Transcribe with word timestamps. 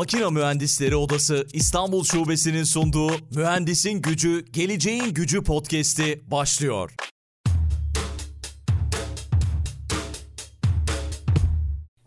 Makina 0.00 0.30
Mühendisleri 0.30 0.96
Odası 0.96 1.46
İstanbul 1.52 2.04
Şubesi'nin 2.04 2.64
sunduğu 2.64 3.10
Mühendisin 3.34 4.02
Gücü, 4.02 4.44
Geleceğin 4.52 5.14
Gücü 5.14 5.42
podcast'i 5.42 6.20
başlıyor. 6.30 6.90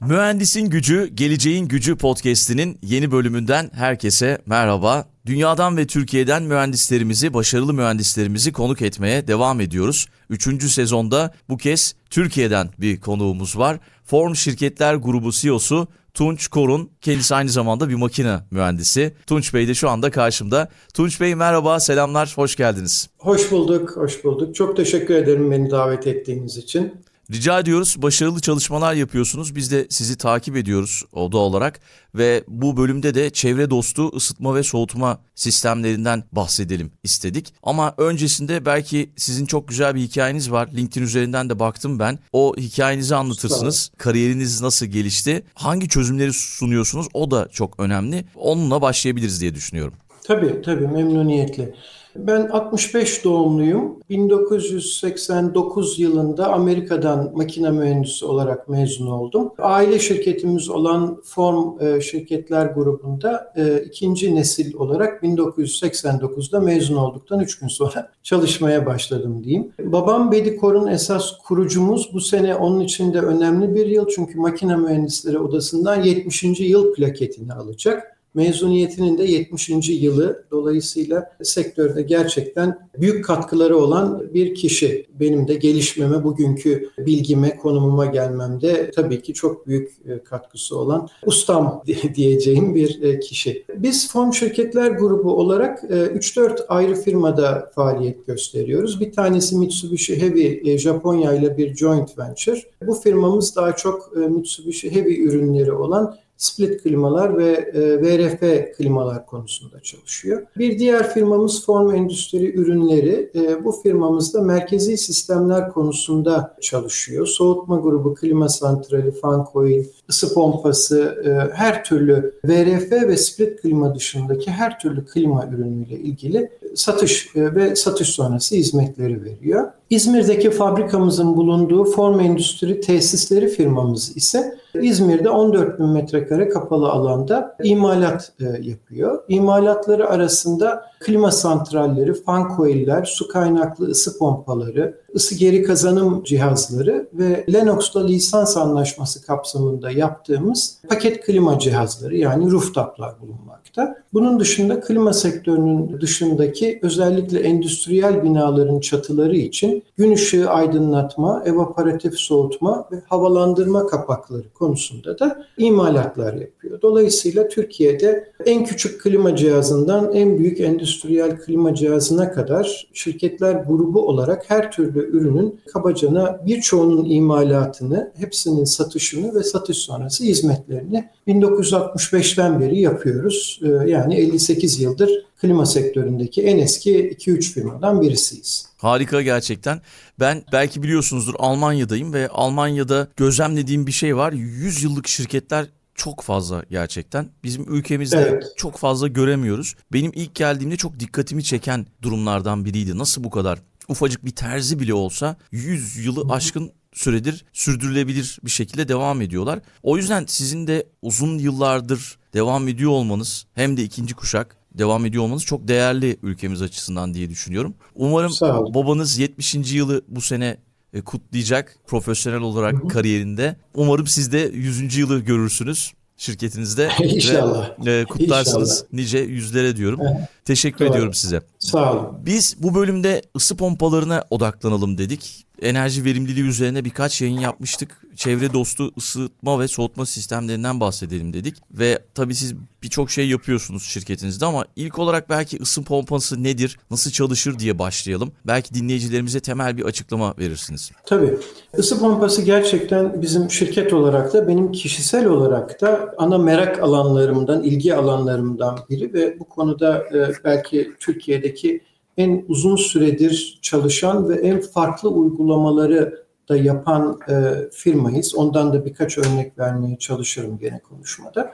Mühendisin 0.01 0.69
Gücü, 0.69 1.07
Geleceğin 1.13 1.67
Gücü 1.67 1.95
podcast'inin 1.95 2.79
yeni 2.83 3.11
bölümünden 3.11 3.71
herkese 3.73 4.41
merhaba. 4.45 5.05
Dünyadan 5.25 5.77
ve 5.77 5.87
Türkiye'den 5.87 6.43
mühendislerimizi, 6.43 7.33
başarılı 7.33 7.73
mühendislerimizi 7.73 8.51
konuk 8.51 8.81
etmeye 8.81 9.27
devam 9.27 9.61
ediyoruz. 9.61 10.07
Üçüncü 10.29 10.69
sezonda 10.69 11.33
bu 11.49 11.57
kez 11.57 11.95
Türkiye'den 12.09 12.69
bir 12.79 12.99
konuğumuz 12.99 13.57
var. 13.57 13.79
Form 14.03 14.35
Şirketler 14.35 14.95
Grubu 14.95 15.31
CEO'su 15.31 15.87
Tunç 16.13 16.47
Korun. 16.47 16.89
Kendisi 17.01 17.35
aynı 17.35 17.49
zamanda 17.49 17.89
bir 17.89 17.95
makine 17.95 18.39
mühendisi. 18.51 19.13
Tunç 19.27 19.53
Bey 19.53 19.67
de 19.67 19.73
şu 19.73 19.89
anda 19.89 20.11
karşımda. 20.11 20.69
Tunç 20.93 21.21
Bey 21.21 21.35
merhaba, 21.35 21.79
selamlar, 21.79 22.33
hoş 22.35 22.55
geldiniz. 22.55 23.09
Hoş 23.17 23.51
bulduk, 23.51 23.97
hoş 23.97 24.23
bulduk. 24.23 24.55
Çok 24.55 24.77
teşekkür 24.77 25.15
ederim 25.15 25.51
beni 25.51 25.71
davet 25.71 26.07
ettiğiniz 26.07 26.57
için. 26.57 26.93
Rica 27.31 27.59
ediyoruz. 27.59 27.95
Başarılı 27.97 28.41
çalışmalar 28.41 28.93
yapıyorsunuz. 28.93 29.55
Biz 29.55 29.71
de 29.71 29.87
sizi 29.89 30.17
takip 30.17 30.55
ediyoruz 30.55 31.03
oda 31.13 31.37
olarak 31.37 31.79
ve 32.15 32.43
bu 32.47 32.77
bölümde 32.77 33.15
de 33.15 33.29
çevre 33.29 33.69
dostu 33.69 34.15
ısıtma 34.15 34.55
ve 34.55 34.63
soğutma 34.63 35.21
sistemlerinden 35.35 36.23
bahsedelim 36.31 36.91
istedik. 37.03 37.53
Ama 37.63 37.93
öncesinde 37.97 38.65
belki 38.65 39.09
sizin 39.17 39.45
çok 39.45 39.67
güzel 39.67 39.95
bir 39.95 40.01
hikayeniz 40.01 40.51
var. 40.51 40.69
LinkedIn 40.73 41.05
üzerinden 41.05 41.49
de 41.49 41.59
baktım 41.59 41.99
ben. 41.99 42.19
O 42.33 42.53
hikayenizi 42.57 43.15
anlatırsınız. 43.15 43.91
Kariyeriniz 43.97 44.61
nasıl 44.61 44.85
gelişti? 44.85 45.43
Hangi 45.53 45.87
çözümleri 45.89 46.33
sunuyorsunuz? 46.33 47.07
O 47.13 47.31
da 47.31 47.47
çok 47.51 47.79
önemli. 47.79 48.25
Onunla 48.35 48.81
başlayabiliriz 48.81 49.41
diye 49.41 49.55
düşünüyorum. 49.55 49.93
Tabii 50.23 50.61
tabii 50.61 50.87
memnuniyetle. 50.87 51.73
Ben 52.15 52.47
65 52.47 53.23
doğumluyum. 53.23 53.99
1989 54.09 55.99
yılında 55.99 56.53
Amerika'dan 56.53 57.31
makine 57.35 57.71
mühendisi 57.71 58.25
olarak 58.25 58.69
mezun 58.69 59.07
oldum. 59.07 59.51
Aile 59.57 59.99
şirketimiz 59.99 60.69
olan 60.69 61.21
Form 61.23 61.85
e, 61.85 62.01
Şirketler 62.01 62.65
grubunda 62.65 63.53
e, 63.55 63.83
ikinci 63.85 64.35
nesil 64.35 64.75
olarak 64.75 65.23
1989'da 65.23 66.59
mezun 66.59 66.95
olduktan 66.95 67.39
3 67.39 67.59
gün 67.59 67.67
sonra 67.67 68.11
çalışmaya 68.23 68.85
başladım 68.85 69.43
diyeyim. 69.43 69.71
Babam 69.79 70.31
Bedikor'un 70.31 70.87
esas 70.87 71.37
kurucumuz. 71.37 72.09
Bu 72.13 72.21
sene 72.21 72.55
onun 72.55 72.79
için 72.79 73.13
de 73.13 73.19
önemli 73.19 73.75
bir 73.75 73.85
yıl 73.85 74.07
çünkü 74.07 74.39
makine 74.39 74.75
mühendisleri 74.75 75.39
odasından 75.39 76.03
70. 76.03 76.43
yıl 76.59 76.93
plaketini 76.93 77.53
alacak 77.53 78.13
mezuniyetinin 78.33 79.17
de 79.17 79.23
70. 79.23 79.69
yılı 79.89 80.43
dolayısıyla 80.51 81.31
sektörde 81.43 82.01
gerçekten 82.01 82.89
büyük 82.97 83.25
katkıları 83.25 83.77
olan 83.77 84.33
bir 84.33 84.55
kişi. 84.55 85.05
Benim 85.19 85.47
de 85.47 85.53
gelişmeme, 85.53 86.23
bugünkü 86.23 86.89
bilgime, 86.97 87.57
konumuma 87.57 88.05
gelmemde 88.05 88.91
tabii 88.91 89.21
ki 89.21 89.33
çok 89.33 89.67
büyük 89.67 89.91
e, 90.05 90.23
katkısı 90.23 90.79
olan 90.79 91.09
ustam 91.25 91.83
diyeceğim 92.15 92.75
bir 92.75 93.01
e, 93.01 93.19
kişi. 93.19 93.65
Biz 93.75 94.11
Form 94.11 94.33
Şirketler 94.33 94.91
Grubu 94.91 95.37
olarak 95.37 95.83
3-4 95.83 96.61
e, 96.61 96.67
ayrı 96.67 96.95
firmada 96.95 97.71
faaliyet 97.75 98.27
gösteriyoruz. 98.27 98.99
Bir 98.99 99.11
tanesi 99.11 99.57
Mitsubishi 99.57 100.21
Heavy 100.21 100.77
Japonya 100.77 101.33
ile 101.33 101.57
bir 101.57 101.75
joint 101.75 102.19
venture. 102.19 102.61
Bu 102.87 102.93
firmamız 102.93 103.55
daha 103.55 103.75
çok 103.75 104.15
Mitsubishi 104.15 104.95
Heavy 104.95 105.23
ürünleri 105.23 105.73
olan 105.73 106.15
split 106.37 106.83
klimalar 106.83 107.37
ve 107.37 107.51
e, 107.51 108.01
VRF 108.01 108.41
klimalar 108.77 109.25
konusunda 109.25 109.79
çalışıyor. 109.79 110.47
Bir 110.57 110.79
diğer 110.79 111.13
firmamız 111.13 111.65
Form 111.65 111.91
Endüstri 111.95 112.55
Ürünleri. 112.59 113.31
E, 113.35 113.63
bu 113.63 113.71
firmamızda 113.71 114.41
merkezi 114.41 114.97
sistemler 114.97 115.71
konusunda 115.71 116.55
çalışıyor. 116.61 117.27
Soğutma 117.27 117.77
grubu, 117.77 118.13
klima 118.15 118.49
santrali, 118.49 119.11
fan 119.11 119.47
coil, 119.53 119.83
ısı 120.09 120.33
pompası, 120.33 121.23
e, 121.25 121.55
her 121.55 121.83
türlü 121.83 122.33
VRF 122.45 122.91
ve 122.91 123.17
split 123.17 123.61
klima 123.61 123.95
dışındaki 123.95 124.51
her 124.51 124.79
türlü 124.79 125.05
klima 125.05 125.45
ürünüyle 125.45 125.95
ilgili 125.95 126.49
satış 126.75 127.35
e, 127.35 127.55
ve 127.55 127.75
satış 127.75 128.09
sonrası 128.09 128.55
hizmetleri 128.55 129.23
veriyor. 129.23 129.71
İzmir'deki 129.89 130.51
fabrikamızın 130.51 131.37
bulunduğu 131.37 131.85
Form 131.85 132.19
Endüstri 132.19 132.81
Tesisleri 132.81 133.47
firmamız 133.47 134.17
ise 134.17 134.57
İzmir'de 134.81 135.29
14 135.29 135.79
bin 135.79 135.89
metrekare 135.89 136.49
kapalı 136.49 136.89
alanda 136.89 137.57
imalat 137.63 138.31
e, 138.39 138.43
yapıyor. 138.43 139.23
İmalatları 139.27 140.09
arasında 140.09 140.85
klima 140.99 141.31
santralleri, 141.31 142.13
fan 142.13 142.55
coil'ler, 142.57 143.05
su 143.05 143.27
kaynaklı 143.27 143.85
ısı 143.85 144.17
pompaları, 144.17 145.02
ısı 145.15 145.35
geri 145.35 145.63
kazanım 145.63 146.23
cihazları 146.23 147.07
ve 147.13 147.45
Lennox'la 147.53 148.05
lisans 148.05 148.57
anlaşması 148.57 149.25
kapsamında 149.25 149.91
yaptığımız 149.91 150.77
paket 150.89 151.25
klima 151.25 151.59
cihazları 151.59 152.17
yani 152.17 152.51
rooftop'lar 152.51 153.21
bulunmakta. 153.21 153.95
Bunun 154.13 154.39
dışında 154.39 154.81
klima 154.81 155.13
sektörünün 155.13 156.01
dışındaki 156.01 156.79
özellikle 156.81 157.39
endüstriyel 157.39 158.23
binaların 158.23 158.79
çatıları 158.79 159.35
için 159.35 159.83
gün 159.97 160.13
ışığı 160.13 160.49
aydınlatma, 160.49 161.43
evaporatif 161.45 162.13
soğutma 162.19 162.87
ve 162.91 162.95
havalandırma 163.07 163.87
kapakları 163.87 164.49
konusunda 164.53 165.19
da 165.19 165.45
imalatlar 165.57 166.33
yapıyor. 166.33 166.81
Dolayısıyla 166.81 167.47
Türkiye'de 167.47 168.31
en 168.45 168.65
küçük 168.65 169.01
klima 169.01 169.35
cihazından 169.35 170.13
en 170.13 170.37
büyük 170.37 170.59
endüstriyel 170.59 171.39
klima 171.39 171.75
cihazına 171.75 172.31
kadar 172.31 172.87
şirketler 172.93 173.53
grubu 173.53 174.07
olarak 174.07 174.49
her 174.49 174.71
türlü 174.71 175.02
ürünün 175.03 175.59
kabacana 175.73 176.41
birçoğunun 176.45 177.09
imalatını, 177.09 178.11
hepsinin 178.17 178.63
satışını 178.63 179.35
ve 179.35 179.43
satış 179.43 179.77
sonrası 179.77 180.23
hizmetlerini 180.23 181.09
1965'ten 181.27 182.59
beri 182.59 182.79
yapıyoruz. 182.79 183.59
Ee, 183.63 183.89
yani 183.89 184.15
58 184.15 184.79
yıldır 184.79 185.09
klima 185.41 185.65
sektöründeki 185.65 186.41
en 186.41 186.57
eski 186.57 187.09
2-3 187.09 187.53
firmadan 187.53 188.01
birisiyiz. 188.01 188.65
Harika 188.77 189.21
gerçekten. 189.21 189.81
Ben 190.19 190.43
belki 190.51 190.83
biliyorsunuzdur 190.83 191.33
Almanya'dayım 191.39 192.13
ve 192.13 192.29
Almanya'da 192.29 193.07
gözlemlediğim 193.17 193.87
bir 193.87 193.91
şey 193.91 194.17
var. 194.17 194.33
100 194.33 194.83
yıllık 194.83 195.07
şirketler 195.07 195.67
çok 195.95 196.21
fazla 196.21 196.63
gerçekten. 196.69 197.29
Bizim 197.43 197.73
ülkemizde 197.73 198.17
evet. 198.17 198.43
çok 198.57 198.77
fazla 198.77 199.07
göremiyoruz. 199.07 199.75
Benim 199.93 200.11
ilk 200.15 200.35
geldiğimde 200.35 200.77
çok 200.77 200.99
dikkatimi 200.99 201.43
çeken 201.43 201.85
durumlardan 202.01 202.65
biriydi. 202.65 202.97
Nasıl 202.97 203.23
bu 203.23 203.29
kadar 203.29 203.59
ufacık 203.87 204.25
bir 204.25 204.31
terzi 204.31 204.79
bile 204.79 204.93
olsa 204.93 205.37
100 205.51 206.05
yılı 206.05 206.33
aşkın 206.33 206.71
süredir 206.93 207.45
sürdürülebilir 207.53 208.39
bir 208.45 208.51
şekilde 208.51 208.87
devam 208.87 209.21
ediyorlar. 209.21 209.59
O 209.83 209.97
yüzden 209.97 210.25
sizin 210.27 210.67
de 210.67 210.87
uzun 211.01 211.37
yıllardır 211.37 212.17
devam 212.33 212.67
ediyor 212.67 212.91
olmanız 212.91 213.45
hem 213.53 213.77
de 213.77 213.83
ikinci 213.83 214.13
kuşak 214.13 214.57
devam 214.73 215.05
ediyor 215.05 215.23
olmanız 215.23 215.45
çok 215.45 215.67
değerli 215.67 216.17
ülkemiz 216.23 216.61
açısından 216.61 217.13
diye 217.13 217.29
düşünüyorum. 217.29 217.75
Umarım 217.95 218.31
babanız 218.73 219.17
70. 219.17 219.55
yılı 219.73 220.01
bu 220.07 220.21
sene 220.21 220.57
e, 220.93 221.01
kutlayacak 221.01 221.77
profesyonel 221.87 222.41
olarak 222.41 222.73
hı 222.73 222.83
hı. 222.83 222.87
kariyerinde. 222.87 223.55
Umarım 223.73 224.07
siz 224.07 224.31
de 224.31 224.51
100. 224.53 224.97
yılı 224.97 225.19
görürsünüz 225.19 225.93
şirketinizde. 226.23 226.89
İnşallah. 227.03 227.69
Ve, 227.85 227.99
e, 227.99 228.05
kutlarsınız 228.05 228.71
İnşallah. 228.71 228.87
nice 228.93 229.17
yüzlere 229.17 229.77
diyorum. 229.77 229.99
Teşekkür 230.45 230.79
Doğru. 230.85 230.89
ediyorum 230.93 231.13
size. 231.13 231.41
Sağ 231.59 231.93
olun. 231.93 232.17
Biz 232.25 232.55
bu 232.59 232.75
bölümde 232.75 233.21
ısı 233.35 233.57
pompalarına 233.57 234.23
odaklanalım 234.29 234.97
dedik 234.97 235.45
enerji 235.63 236.05
verimliliği 236.05 236.45
üzerine 236.45 236.85
birkaç 236.85 237.21
yayın 237.21 237.39
yapmıştık. 237.39 238.01
Çevre 238.15 238.53
dostu 238.53 238.91
ısıtma 238.97 239.59
ve 239.59 239.67
soğutma 239.67 240.05
sistemlerinden 240.05 240.79
bahsedelim 240.79 241.33
dedik. 241.33 241.55
Ve 241.71 241.99
tabii 242.15 242.35
siz 242.35 242.53
birçok 242.83 243.11
şey 243.11 243.29
yapıyorsunuz 243.29 243.83
şirketinizde 243.83 244.45
ama 244.45 244.65
ilk 244.75 244.99
olarak 244.99 245.29
belki 245.29 245.61
ısı 245.61 245.83
pompası 245.83 246.43
nedir, 246.43 246.77
nasıl 246.91 247.11
çalışır 247.11 247.59
diye 247.59 247.79
başlayalım. 247.79 248.31
Belki 248.47 248.73
dinleyicilerimize 248.73 249.39
temel 249.39 249.77
bir 249.77 249.83
açıklama 249.83 250.33
verirsiniz. 250.39 250.91
Tabii. 251.05 251.37
Isı 251.77 251.99
pompası 251.99 252.41
gerçekten 252.41 253.21
bizim 253.21 253.51
şirket 253.51 253.93
olarak 253.93 254.33
da 254.33 254.47
benim 254.47 254.71
kişisel 254.71 255.25
olarak 255.25 255.81
da 255.81 256.15
ana 256.17 256.37
merak 256.37 256.83
alanlarımdan, 256.83 257.63
ilgi 257.63 257.95
alanlarımdan 257.95 258.79
biri 258.89 259.13
ve 259.13 259.39
bu 259.39 259.45
konuda 259.45 259.97
e, 259.97 260.31
belki 260.43 260.91
Türkiye'deki 260.99 261.81
en 262.17 262.45
uzun 262.47 262.75
süredir 262.75 263.59
çalışan 263.61 264.29
ve 264.29 264.35
en 264.35 264.61
farklı 264.61 265.09
uygulamaları 265.09 266.23
da 266.49 266.57
yapan 266.57 267.19
e, 267.29 267.53
firmayız. 267.71 268.35
Ondan 268.35 268.73
da 268.73 268.85
birkaç 268.85 269.17
örnek 269.17 269.59
vermeye 269.59 269.97
çalışırım 269.97 270.57
gene 270.57 270.79
konuşmada. 270.79 271.51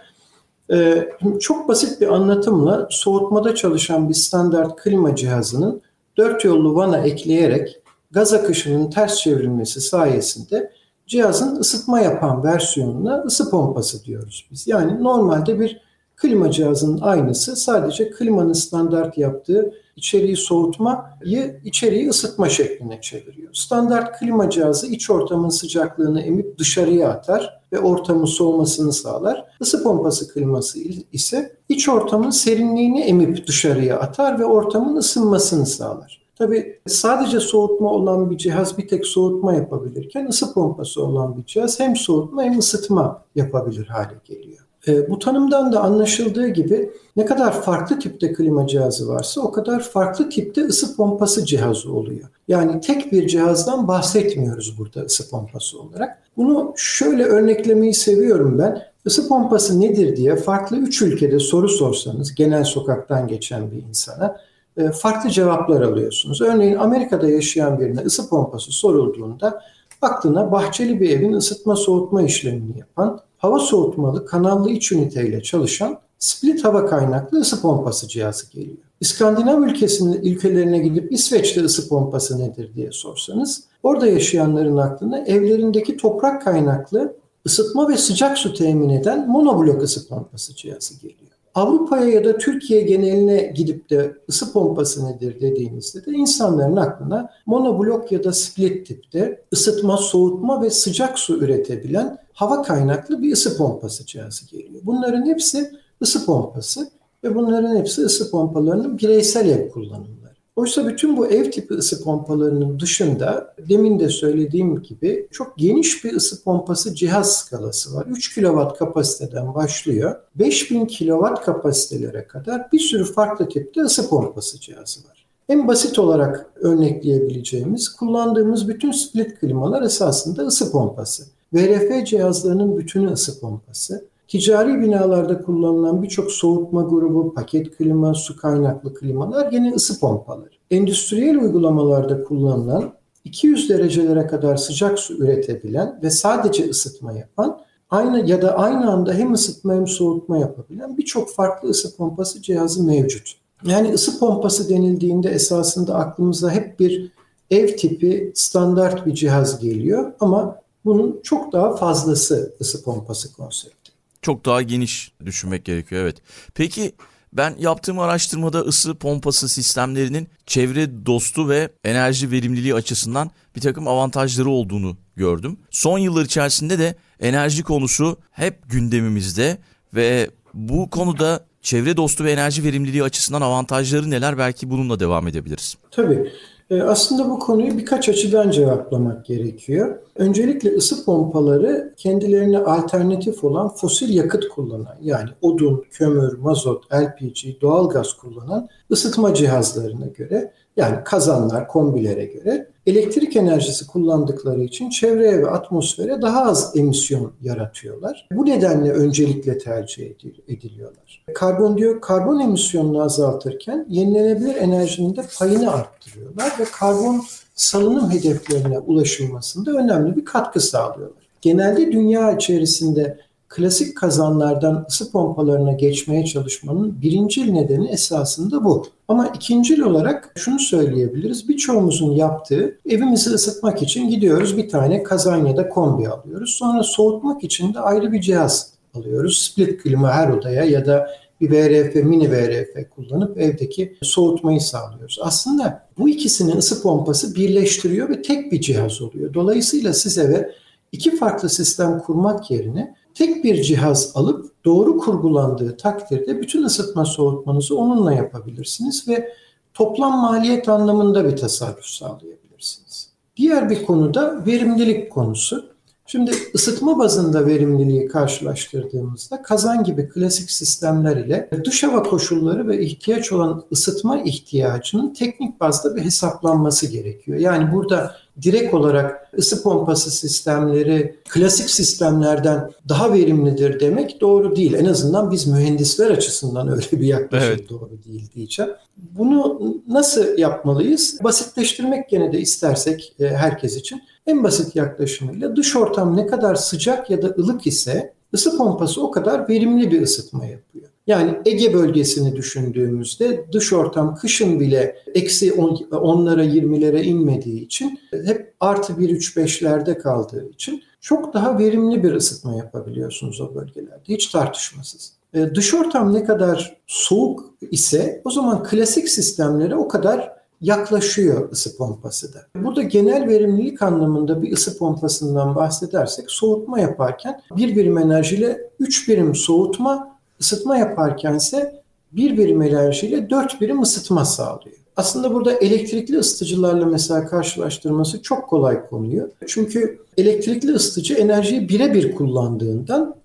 E, 0.72 1.10
çok 1.40 1.68
basit 1.68 2.02
bir 2.02 2.08
anlatımla 2.08 2.88
soğutmada 2.92 3.56
çalışan 3.56 4.10
bir 4.10 4.14
standart 4.14 4.84
klima 4.84 5.16
cihazının 5.16 5.82
dört 6.18 6.46
yollu 6.46 6.76
vana 6.76 6.98
ekleyerek 6.98 7.82
gaz 8.12 8.34
akışının 8.34 8.90
ters 8.90 9.18
çevrilmesi 9.18 9.82
sayesinde 9.82 10.72
cihazın 11.08 11.56
ısıtma 11.56 12.00
yapan 12.00 12.44
versiyonuna 12.44 13.24
ısı 13.26 13.52
pompası 13.52 14.06
diyoruz 14.06 14.48
biz. 14.52 14.68
Yani 14.68 15.04
normalde 15.04 15.60
bir 15.60 15.82
klima 16.16 16.52
cihazının 16.52 17.02
aynısı 17.02 17.56
sadece 17.56 18.12
klimanın 18.12 18.54
standart 18.54 19.18
yaptığı 19.18 19.74
içeriği 20.00 20.36
soğutmayı 20.36 21.62
içeriği 21.66 22.10
ısıtma 22.10 22.50
şekline 22.50 23.02
çeviriyor. 23.02 23.54
Standart 23.54 24.20
klima 24.20 24.50
cihazı 24.50 24.88
iç 24.88 25.10
ortamın 25.10 25.50
sıcaklığını 25.50 26.22
emip 26.22 26.58
dışarıya 26.58 27.10
atar 27.10 27.62
ve 27.74 27.80
ortamın 27.80 28.26
soğumasını 28.26 28.94
sağlar. 28.94 29.46
Isı 29.60 29.84
pompası 29.84 30.34
kliması 30.34 30.80
ise 31.12 31.56
iç 31.70 31.90
ortamın 31.90 32.30
serinliğini 32.30 33.02
emip 33.02 33.48
dışarıya 33.48 34.00
atar 34.00 34.40
ve 34.40 34.46
ortamın 34.46 34.96
ısınmasını 34.96 35.66
sağlar. 35.66 36.20
Tabii 36.36 36.80
sadece 36.88 37.40
soğutma 37.40 37.92
olan 37.92 38.32
bir 38.32 38.38
cihaz 38.38 38.78
bir 38.78 38.88
tek 38.88 39.06
soğutma 39.06 39.54
yapabilirken 39.54 40.28
ısı 40.28 40.54
pompası 40.54 41.04
olan 41.04 41.38
bir 41.38 41.46
cihaz 41.46 41.80
hem 41.80 41.96
soğutma 41.96 42.44
hem 42.44 42.60
ısıtma 42.60 43.24
yapabilir 43.36 43.88
hale 43.88 44.14
geliyor. 44.26 44.59
E, 44.88 45.10
bu 45.10 45.20
tanımdan 45.20 45.74
da 45.74 45.82
anlaşıldığı 45.82 46.48
gibi 46.48 46.92
ne 47.16 47.26
kadar 47.26 47.62
farklı 47.62 48.00
tipte 48.00 48.34
klima 48.34 48.68
cihazı 48.68 49.08
varsa 49.08 49.42
o 49.42 49.52
kadar 49.52 49.80
farklı 49.84 50.30
tipte 50.30 50.66
ısı 50.66 50.96
pompası 50.96 51.46
cihazı 51.46 51.94
oluyor. 51.94 52.30
Yani 52.48 52.82
tek 52.82 53.12
bir 53.12 53.28
cihazdan 53.28 53.88
bahsetmiyoruz 53.88 54.78
burada 54.78 55.02
ısı 55.02 55.30
pompası 55.30 55.82
olarak. 55.82 56.18
Bunu 56.38 56.74
şöyle 56.76 57.24
örneklemeyi 57.24 57.94
seviyorum 57.94 58.60
ben. 58.60 58.82
Isı 59.06 59.28
pompası 59.28 59.82
nedir 59.82 60.16
diye 60.16 60.36
farklı 60.36 60.78
üç 60.78 61.02
ülkede 61.02 61.40
soru 61.40 61.70
sorsanız 61.70 62.36
genel 62.36 62.64
sokaktan 62.64 63.28
geçen 63.28 63.72
bir 63.72 63.84
insana 63.90 64.38
e, 64.78 64.92
farklı 64.92 65.30
cevaplar 65.30 65.82
alıyorsunuz. 65.82 66.42
Örneğin 66.42 66.76
Amerika'da 66.76 67.30
yaşayan 67.30 67.80
birine 67.80 68.00
ısı 68.00 68.30
pompası 68.30 68.72
sorulduğunda 68.72 69.62
aklına 70.02 70.52
bahçeli 70.52 71.00
bir 71.00 71.10
evin 71.10 71.34
ısıtma 71.34 71.76
soğutma 71.76 72.22
işlemini 72.22 72.80
yapan, 72.80 73.20
hava 73.40 73.60
soğutmalı 73.60 74.26
kanallı 74.26 74.70
iç 74.70 74.92
üniteyle 74.92 75.44
çalışan 75.44 76.00
split 76.20 76.64
hava 76.64 76.86
kaynaklı 76.86 77.40
ısı 77.40 77.62
pompası 77.62 78.08
cihazı 78.08 78.52
geliyor. 78.52 78.78
İskandinav 79.02 79.62
ülkesinin 79.62 80.22
ülkelerine 80.24 80.80
gidip 80.80 81.12
İsveç'te 81.12 81.64
ısı 81.64 81.90
pompası 81.90 82.40
nedir 82.40 82.72
diye 82.76 82.92
sorsanız 82.92 83.64
orada 83.84 84.08
yaşayanların 84.08 84.78
aklına 84.78 85.20
evlerindeki 85.20 85.98
toprak 85.98 86.42
kaynaklı 86.42 87.16
ısıtma 87.46 87.90
ve 87.90 87.98
sıcak 87.98 88.38
su 88.38 88.54
temin 88.54 88.90
eden 88.90 89.30
monoblok 89.30 89.84
ısı 89.84 90.08
pompası 90.08 90.56
cihazı 90.56 90.94
geliyor. 91.00 91.30
Avrupa'ya 91.56 92.06
ya 92.06 92.26
da 92.26 92.38
Türkiye 92.38 92.82
geneline 92.82 93.54
gidip 93.56 93.90
de 93.90 94.14
ısı 94.30 94.54
pompası 94.54 95.06
nedir 95.06 95.42
dediğimizde 95.42 96.06
de 96.06 96.12
insanların 96.12 96.76
aklına 96.76 97.30
monoblok 97.46 98.12
ya 98.12 98.24
da 98.24 98.34
split 98.34 98.88
tipte 98.88 99.42
ısıtma, 99.54 99.98
soğutma 99.98 100.62
ve 100.62 100.70
sıcak 100.70 101.20
su 101.20 101.38
üretebilen 101.38 102.18
hava 102.40 102.62
kaynaklı 102.62 103.22
bir 103.22 103.32
ısı 103.32 103.58
pompası 103.58 104.06
cihazı 104.06 104.46
geliyor. 104.48 104.82
Bunların 104.84 105.26
hepsi 105.26 105.72
ısı 106.02 106.26
pompası 106.26 106.90
ve 107.24 107.36
bunların 107.36 107.78
hepsi 107.78 108.02
ısı 108.02 108.32
pompalarının 108.32 108.98
bireysel 108.98 109.50
ev 109.50 109.70
kullanımı. 109.70 110.20
Oysa 110.56 110.88
bütün 110.88 111.18
bu 111.18 111.28
ev 111.28 111.52
tipi 111.52 111.74
ısı 111.74 112.04
pompalarının 112.04 112.80
dışında 112.80 113.56
demin 113.70 114.00
de 114.00 114.10
söylediğim 114.10 114.82
gibi 114.82 115.28
çok 115.32 115.58
geniş 115.58 116.04
bir 116.04 116.14
ısı 116.14 116.44
pompası 116.44 116.96
cihaz 116.96 117.36
skalası 117.36 117.96
var. 117.96 118.06
3 118.10 118.36
kW 118.36 118.78
kapasiteden 118.80 119.56
başlıyor. 119.56 120.16
5000 120.36 120.86
kW 120.86 121.36
kapasitelere 121.46 122.28
kadar 122.28 122.72
bir 122.72 122.80
sürü 122.80 123.06
farklı 123.06 123.50
tipte 123.50 123.82
ısı 123.82 124.10
pompası 124.10 124.60
cihazı 124.60 125.00
var. 125.10 125.26
En 125.50 125.68
basit 125.68 126.00
olarak 126.00 126.46
örnekleyebileceğimiz 126.56 127.90
kullandığımız 127.90 128.68
bütün 128.68 128.92
split 128.92 129.40
klimalar 129.40 129.82
esasında 129.82 130.42
ısı 130.42 130.72
pompası. 130.72 131.39
VRF 131.54 132.06
cihazlarının 132.06 132.78
bütünü 132.78 133.12
ısı 133.12 133.40
pompası. 133.40 134.06
Ticari 134.28 134.82
binalarda 134.82 135.42
kullanılan 135.42 136.04
birçok 136.04 136.32
soğutma 136.32 136.82
grubu, 136.82 137.34
paket 137.34 137.78
klima, 137.78 138.14
su 138.14 138.38
kaynaklı 138.38 138.94
klimalar 138.94 139.52
gene 139.52 139.74
ısı 139.74 140.00
pompaları. 140.00 140.50
Endüstriyel 140.72 141.38
uygulamalarda 141.38 142.24
kullanılan 142.24 142.94
200 143.26 143.70
derecelere 143.70 144.28
kadar 144.28 144.58
sıcak 144.58 145.00
su 145.00 145.14
üretebilen 145.14 146.00
ve 146.04 146.10
sadece 146.10 146.70
ısıtma 146.70 147.14
yapan 147.14 147.60
aynı 147.90 148.30
ya 148.30 148.42
da 148.42 148.58
aynı 148.58 148.92
anda 148.92 149.14
hem 149.14 149.34
ısıtma 149.34 149.74
hem 149.74 149.88
soğutma 149.88 150.38
yapabilen 150.38 150.98
birçok 150.98 151.34
farklı 151.34 151.70
ısı 151.70 151.98
pompası 151.98 152.42
cihazı 152.42 152.84
mevcut. 152.84 153.36
Yani 153.66 153.94
ısı 153.94 154.20
pompası 154.20 154.70
denildiğinde 154.70 155.30
esasında 155.30 155.96
aklımıza 155.96 156.52
hep 156.52 156.80
bir 156.80 157.12
ev 157.52 157.78
tipi 157.78 158.32
standart 158.36 159.06
bir 159.06 159.14
cihaz 159.14 159.60
geliyor 159.60 160.14
ama 160.20 160.62
bunun 160.86 161.22
çok 161.24 161.54
daha 161.54 161.76
fazlası 161.76 162.56
ısı 162.62 162.84
pompası 162.84 163.34
konsepti 163.34 163.80
çok 164.22 164.46
daha 164.46 164.62
geniş 164.62 165.12
düşünmek 165.26 165.66
gerekiyor 165.66 166.02
evet. 166.04 166.18
Peki 166.54 166.92
ben 167.34 167.56
yaptığım 167.60 168.00
araştırmada 168.00 168.60
ısı 168.60 168.96
pompası 168.96 169.50
sistemlerinin 169.50 170.28
çevre 170.46 171.06
dostu 171.06 171.50
ve 171.50 171.70
enerji 171.84 172.32
verimliliği 172.32 172.76
açısından 172.76 173.32
bir 173.56 173.62
takım 173.62 173.88
avantajları 173.88 174.50
olduğunu 174.50 174.98
gördüm. 175.16 175.58
Son 175.70 175.98
yıllar 175.98 176.26
içerisinde 176.26 176.80
de 176.80 176.96
enerji 177.20 177.64
konusu 177.64 178.18
hep 178.32 178.70
gündemimizde 178.70 179.58
ve 179.94 180.30
bu 180.54 180.90
konuda 180.90 181.46
çevre 181.62 181.98
dostu 181.98 182.24
ve 182.24 182.32
enerji 182.32 182.64
verimliliği 182.64 183.04
açısından 183.04 183.42
avantajları 183.42 184.10
neler 184.10 184.38
belki 184.38 184.70
bununla 184.70 185.00
devam 185.00 185.28
edebiliriz. 185.28 185.78
Tabii. 185.92 186.32
E, 186.70 186.82
aslında 186.82 187.30
bu 187.30 187.40
konuyu 187.40 187.78
birkaç 187.78 188.10
açıdan 188.10 188.52
cevaplamak 188.52 189.26
gerekiyor. 189.26 190.00
Öncelikle 190.16 190.76
ısı 190.76 191.06
pompaları 191.06 191.94
kendilerine 191.98 192.58
alternatif 192.60 193.44
olan 193.44 193.76
fosil 193.76 194.14
yakıt 194.16 194.48
kullanan 194.50 194.96
yani 195.02 195.30
odun, 195.42 195.86
kömür, 195.92 196.38
mazot, 196.38 196.94
LPG, 196.94 197.62
doğalgaz 197.62 198.14
kullanan 198.14 198.70
ısıtma 198.92 199.34
cihazlarına 199.34 200.06
göre 200.06 200.54
yani 200.80 200.98
kazanlar, 201.04 201.68
kombilere 201.68 202.26
göre 202.26 202.68
elektrik 202.88 203.36
enerjisi 203.36 203.88
kullandıkları 203.88 204.64
için 204.64 204.90
çevreye 204.90 205.42
ve 205.42 205.50
atmosfere 205.50 206.22
daha 206.22 206.46
az 206.46 206.72
emisyon 206.76 207.32
yaratıyorlar. 207.42 208.28
Bu 208.32 208.46
nedenle 208.46 208.92
öncelikle 208.92 209.58
tercih 209.58 210.06
ediliyorlar. 210.48 211.26
Karbon 211.36 212.00
karbon 212.02 212.40
emisyonunu 212.40 213.02
azaltırken 213.02 213.86
yenilenebilir 213.90 214.56
enerjinin 214.56 215.16
de 215.16 215.22
payını 215.40 215.72
arttırıyorlar 215.72 216.52
ve 216.60 216.64
karbon 216.80 217.24
salınım 217.56 218.12
hedeflerine 218.12 218.80
ulaşılmasında 218.80 219.72
önemli 219.72 220.16
bir 220.16 220.26
katkı 220.26 220.60
sağlıyorlar. 220.60 221.24
Genelde 221.42 221.92
dünya 221.92 222.32
içerisinde 222.32 223.20
klasik 223.50 223.98
kazanlardan 223.98 224.86
ısı 224.90 225.12
pompalarına 225.12 225.72
geçmeye 225.72 226.26
çalışmanın 226.26 227.02
birincil 227.02 227.52
nedeni 227.52 227.90
esasında 227.90 228.64
bu. 228.64 228.86
Ama 229.08 229.28
ikincil 229.28 229.82
olarak 229.82 230.34
şunu 230.36 230.60
söyleyebiliriz. 230.60 231.50
Birçoğumuzun 231.50 232.12
yaptığı 232.12 232.78
evimizi 232.90 233.30
ısıtmak 233.30 233.82
için 233.82 234.10
gidiyoruz 234.10 234.58
bir 234.58 234.70
tane 234.70 235.04
kazan 235.04 235.46
ya 235.46 235.58
da 235.58 235.70
kombi 235.70 236.10
alıyoruz. 236.10 236.50
Sonra 236.50 236.84
soğutmak 236.84 237.44
için 237.44 237.74
de 237.74 237.80
ayrı 237.80 238.12
bir 238.12 238.22
cihaz 238.22 238.74
alıyoruz. 238.96 239.38
Split 239.38 239.84
klima 239.84 240.12
her 240.12 240.30
odaya 240.30 240.64
ya 240.64 240.86
da 240.86 241.10
bir 241.42 241.52
VRF, 241.52 241.96
mini 241.96 242.32
VRF 242.32 242.90
kullanıp 242.96 243.38
evdeki 243.38 243.98
soğutmayı 244.02 244.62
sağlıyoruz. 244.62 245.20
Aslında 245.22 245.88
bu 245.98 246.10
ikisinin 246.10 246.58
ısı 246.58 246.82
pompası 246.82 247.36
birleştiriyor 247.36 248.10
ve 248.10 248.22
tek 248.22 248.52
bir 248.52 248.62
cihaz 248.62 249.02
oluyor. 249.02 249.34
Dolayısıyla 249.34 249.94
siz 249.94 250.18
eve 250.18 250.52
iki 250.92 251.16
farklı 251.16 251.50
sistem 251.50 252.00
kurmak 252.00 252.52
yerine 252.52 252.96
tek 253.20 253.44
bir 253.44 253.62
cihaz 253.64 254.12
alıp 254.16 254.66
doğru 254.66 254.98
kurgulandığı 254.98 255.78
takdirde 255.78 256.42
bütün 256.42 256.64
ısıtma 256.64 257.06
soğutmanızı 257.06 257.78
onunla 257.78 258.14
yapabilirsiniz 258.14 259.08
ve 259.08 259.34
toplam 259.74 260.18
maliyet 260.22 260.70
anlamında 260.70 261.26
bir 261.26 261.38
tasarruf 261.38 261.86
sağlayabilirsiniz. 261.86 263.10
Diğer 263.38 263.70
bir 263.70 263.86
konu 263.86 264.14
da 264.14 264.46
verimlilik 264.46 265.12
konusu. 265.12 265.70
Şimdi 266.06 266.32
ısıtma 266.56 267.00
bazında 267.00 267.46
verimliliği 267.46 268.08
karşılaştırdığımızda 268.08 269.42
kazan 269.42 269.84
gibi 269.84 270.10
klasik 270.10 270.52
sistemler 270.52 271.18
ile 271.18 271.50
dış 271.66 271.84
hava 271.84 272.04
koşulları 272.04 272.68
ve 272.68 272.82
ihtiyaç 272.82 273.32
olan 273.32 273.64
ısıtma 273.72 274.22
ihtiyacının 274.22 275.14
teknik 275.14 275.60
bazda 275.60 275.96
bir 275.96 276.02
hesaplanması 276.02 276.88
gerekiyor. 276.88 277.38
Yani 277.38 277.74
burada 277.74 278.16
direkt 278.42 278.74
olarak 278.74 279.34
ısı 279.38 279.64
pompası 279.64 280.12
sistemleri 280.12 281.16
klasik 281.30 281.70
sistemlerden 281.70 282.70
daha 282.90 283.14
verimlidir 283.14 283.80
demek 283.80 284.22
doğru 284.22 284.56
değil. 284.56 284.74
En 284.74 284.86
azından 284.86 285.32
biz 285.32 285.48
mühendisler 285.48 286.12
açısından 286.12 286.68
öyle 286.72 286.92
bir 286.92 287.08
yaklaşım 287.08 287.50
evet. 287.50 287.70
doğru 287.70 287.92
değil 288.08 288.30
diyeceğim. 288.36 288.72
Bunu 288.98 289.60
nasıl 289.88 290.38
yapmalıyız? 290.38 291.20
Basitleştirmek 291.24 292.10
gene 292.10 292.34
de 292.34 292.40
istersek 292.40 293.16
e, 293.20 293.28
herkes 293.28 293.78
için 293.78 294.02
en 294.28 294.44
basit 294.44 294.76
yaklaşımıyla 294.76 295.56
dış 295.56 295.76
ortam 295.76 296.18
ne 296.18 296.28
kadar 296.28 296.56
sıcak 296.56 297.10
ya 297.10 297.22
da 297.22 297.28
ılık 297.28 297.68
ise 297.68 298.14
ısı 298.34 298.58
pompası 298.58 299.04
o 299.04 299.12
kadar 299.12 299.50
verimli 299.50 299.92
bir 299.92 300.02
ısıtma 300.02 300.46
yapıyor. 300.46 300.89
Yani 301.10 301.38
Ege 301.46 301.74
bölgesini 301.74 302.36
düşündüğümüzde 302.36 303.46
dış 303.52 303.74
ortam 303.74 304.16
kışın 304.16 304.60
bile 304.60 304.96
eksi 305.16 305.52
10'lara 305.52 306.46
20'lere 306.46 307.04
inmediği 307.04 307.62
için 307.62 308.00
hep 308.12 308.54
artı 308.60 308.94
1-3-5'lerde 308.94 309.98
kaldığı 309.98 310.50
için 310.50 310.84
çok 311.02 311.34
daha 311.34 311.60
verimli 311.60 312.04
bir 312.04 312.14
ısıtma 312.14 312.56
yapabiliyorsunuz 312.56 313.42
o 313.42 313.56
bölgelerde. 313.56 314.04
Hiç 314.08 314.28
tartışmasız. 314.28 315.14
E, 315.34 315.56
dış 315.56 315.74
ortam 315.74 316.14
ne 316.14 316.24
kadar 316.24 316.78
soğuk 316.88 317.54
ise 317.72 318.22
o 318.26 318.30
zaman 318.30 318.64
klasik 318.64 319.10
sistemlere 319.10 319.76
o 319.76 319.88
kadar 319.88 320.34
yaklaşıyor 320.62 321.52
ısı 321.52 321.78
pompası 321.78 322.34
da. 322.34 322.40
Burada 322.56 322.82
genel 322.82 323.28
verimlilik 323.28 323.82
anlamında 323.82 324.42
bir 324.42 324.54
ısı 324.54 324.78
pompasından 324.78 325.56
bahsedersek 325.56 326.32
soğutma 326.32 326.80
yaparken 326.80 327.42
bir 327.58 327.76
birim 327.76 327.98
enerjiyle 327.98 328.72
3 328.80 329.10
birim 329.10 329.36
soğutma, 329.36 330.09
ısıtma 330.42 330.78
yaparkense 330.78 331.82
bir 332.12 332.38
birim 332.38 332.62
enerjiyle 332.62 333.30
4 333.30 333.62
birim 333.62 333.82
ısıtma 333.82 334.26
sağlıyor. 334.26 334.76
Aslında 334.96 335.34
burada 335.34 335.52
elektrikli 335.54 336.18
ısıtıcılarla 336.18 336.86
mesela 336.86 337.26
karşılaştırması 337.26 338.22
çok 338.22 338.50
kolay 338.50 338.88
konuyu. 338.88 339.32
Çünkü 339.48 340.00
elektrikli 340.18 340.72
ısıtıcı 340.72 341.14
enerjiyi 341.14 341.70
birebir 341.70 342.16
kullandığından 342.16 343.16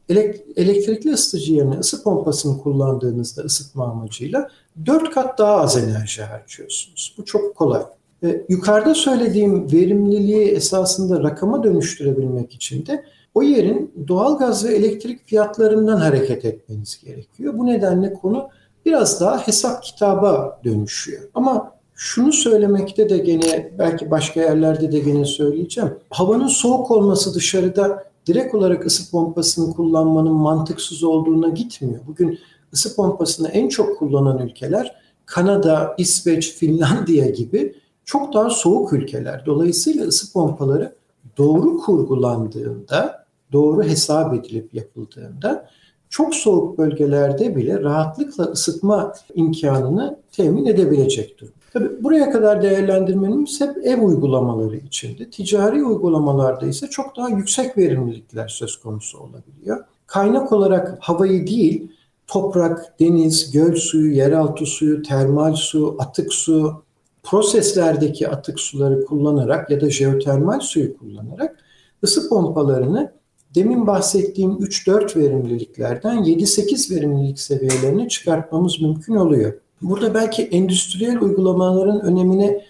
elektrikli 0.56 1.12
ısıtıcı 1.12 1.54
yerine 1.54 1.78
ısı 1.78 2.02
pompasını 2.02 2.62
kullandığınızda 2.62 3.42
ısıtma 3.42 3.84
amacıyla 3.86 4.48
4 4.86 5.10
kat 5.10 5.38
daha 5.38 5.56
az 5.56 5.76
enerji 5.76 6.22
harcıyorsunuz. 6.22 7.14
Bu 7.18 7.24
çok 7.24 7.56
kolay. 7.56 7.82
Ee, 8.24 8.44
yukarıda 8.48 8.94
söylediğim 8.94 9.72
verimliliği 9.72 10.48
esasında 10.48 11.22
rakama 11.22 11.64
dönüştürebilmek 11.64 12.54
için 12.54 12.86
de 12.86 13.04
o 13.34 13.42
yerin 13.42 13.92
doğal 14.08 14.38
gaz 14.38 14.64
ve 14.64 14.74
elektrik 14.74 15.26
fiyatlarından 15.26 15.96
hareket 15.96 16.44
etmeniz 16.44 17.00
gerekiyor. 17.04 17.58
Bu 17.58 17.66
nedenle 17.66 18.14
konu 18.14 18.48
biraz 18.86 19.20
daha 19.20 19.46
hesap 19.46 19.82
kitaba 19.82 20.60
dönüşüyor. 20.64 21.22
Ama 21.34 21.72
şunu 21.94 22.32
söylemekte 22.32 23.08
de 23.08 23.18
gene 23.18 23.72
belki 23.78 24.10
başka 24.10 24.40
yerlerde 24.40 24.92
de 24.92 24.98
gene 24.98 25.24
söyleyeceğim. 25.24 25.90
Havanın 26.10 26.46
soğuk 26.46 26.90
olması 26.90 27.34
dışarıda 27.34 28.04
direkt 28.26 28.54
olarak 28.54 28.86
ısı 28.86 29.10
pompasını 29.10 29.74
kullanmanın 29.74 30.32
mantıksız 30.32 31.04
olduğuna 31.04 31.48
gitmiyor. 31.48 32.00
Bugün 32.06 32.38
ısı 32.72 32.96
pompasını 32.96 33.48
en 33.48 33.68
çok 33.68 33.98
kullanan 33.98 34.38
ülkeler 34.38 35.04
Kanada, 35.26 35.94
İsveç, 35.98 36.54
Finlandiya 36.54 37.30
gibi 37.30 37.74
çok 38.04 38.34
daha 38.34 38.50
soğuk 38.50 38.92
ülkeler. 38.92 39.46
Dolayısıyla 39.46 40.06
ısı 40.06 40.32
pompaları 40.32 40.94
doğru 41.38 41.78
kurgulandığında, 41.78 43.23
doğru 43.54 43.82
hesap 43.82 44.34
edilip 44.34 44.74
yapıldığında 44.74 45.68
çok 46.10 46.34
soğuk 46.34 46.78
bölgelerde 46.78 47.56
bile 47.56 47.80
rahatlıkla 47.80 48.44
ısıtma 48.44 49.14
imkanını 49.34 50.18
temin 50.32 50.66
edebilecek 50.66 51.40
durum. 51.40 51.52
Tabii 51.72 52.04
buraya 52.04 52.30
kadar 52.30 52.62
değerlendirmemiz 52.62 53.60
hep 53.60 53.76
ev 53.86 54.02
uygulamaları 54.02 54.76
içinde. 54.76 55.30
Ticari 55.30 55.84
uygulamalarda 55.84 56.66
ise 56.66 56.86
çok 56.86 57.16
daha 57.16 57.28
yüksek 57.28 57.78
verimlilikler 57.78 58.48
söz 58.48 58.76
konusu 58.76 59.18
olabiliyor. 59.18 59.84
Kaynak 60.06 60.52
olarak 60.52 60.96
havayı 61.00 61.46
değil, 61.46 61.92
toprak, 62.26 63.00
deniz, 63.00 63.50
göl 63.50 63.74
suyu, 63.74 64.12
yeraltı 64.12 64.66
suyu, 64.66 65.02
termal 65.02 65.54
su, 65.54 65.96
atık 65.98 66.34
su, 66.34 66.82
proseslerdeki 67.22 68.28
atık 68.28 68.60
suları 68.60 69.04
kullanarak 69.04 69.70
ya 69.70 69.80
da 69.80 69.90
jeotermal 69.90 70.60
suyu 70.60 70.98
kullanarak 70.98 71.64
ısı 72.04 72.28
pompalarını 72.28 73.12
demin 73.54 73.86
bahsettiğim 73.86 74.50
3-4 74.50 75.16
verimliliklerden 75.16 76.16
7-8 76.16 76.96
verimlilik 76.96 77.40
seviyelerine 77.40 78.08
çıkartmamız 78.08 78.80
mümkün 78.80 79.14
oluyor. 79.14 79.52
Burada 79.82 80.14
belki 80.14 80.42
endüstriyel 80.42 81.20
uygulamaların 81.20 82.00
önemine 82.00 82.64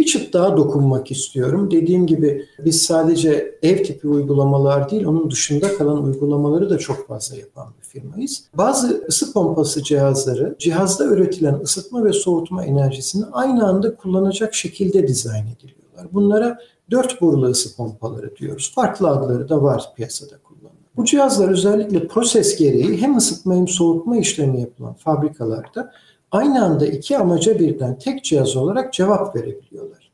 bir 0.00 0.04
çıt 0.06 0.32
daha 0.32 0.56
dokunmak 0.56 1.10
istiyorum. 1.10 1.70
Dediğim 1.70 2.06
gibi 2.06 2.46
biz 2.64 2.82
sadece 2.82 3.58
ev 3.62 3.84
tipi 3.84 4.08
uygulamalar 4.08 4.90
değil, 4.90 5.04
onun 5.04 5.30
dışında 5.30 5.76
kalan 5.76 6.02
uygulamaları 6.04 6.70
da 6.70 6.78
çok 6.78 7.08
fazla 7.08 7.36
yapan 7.36 7.66
bir 7.78 7.86
firmayız. 7.86 8.44
Bazı 8.54 9.04
ısı 9.08 9.32
pompası 9.32 9.82
cihazları 9.82 10.56
cihazda 10.58 11.04
üretilen 11.04 11.54
ısıtma 11.54 12.04
ve 12.04 12.12
soğutma 12.12 12.64
enerjisini 12.64 13.24
aynı 13.32 13.68
anda 13.68 13.96
kullanacak 13.96 14.54
şekilde 14.54 15.08
dizayn 15.08 15.46
ediliyorlar. 15.46 16.06
Bunlara 16.12 16.58
dört 16.90 17.20
burulu 17.20 17.46
ısı 17.46 17.76
pompaları 17.76 18.36
diyoruz. 18.36 18.72
Farklı 18.74 19.08
adları 19.08 19.48
da 19.48 19.62
var 19.62 19.92
piyasada 19.96 20.38
kullanılan. 20.44 20.80
Bu 20.96 21.04
cihazlar 21.04 21.48
özellikle 21.48 22.06
proses 22.06 22.56
gereği 22.56 23.02
hem 23.02 23.16
ısıtma 23.16 23.54
hem 23.54 23.68
soğutma 23.68 24.16
işlemi 24.16 24.60
yapılan 24.60 24.94
fabrikalarda 24.94 25.92
aynı 26.30 26.64
anda 26.64 26.86
iki 26.86 27.18
amaca 27.18 27.58
birden 27.58 27.98
tek 27.98 28.24
cihaz 28.24 28.56
olarak 28.56 28.92
cevap 28.92 29.36
verebiliyorlar. 29.36 30.10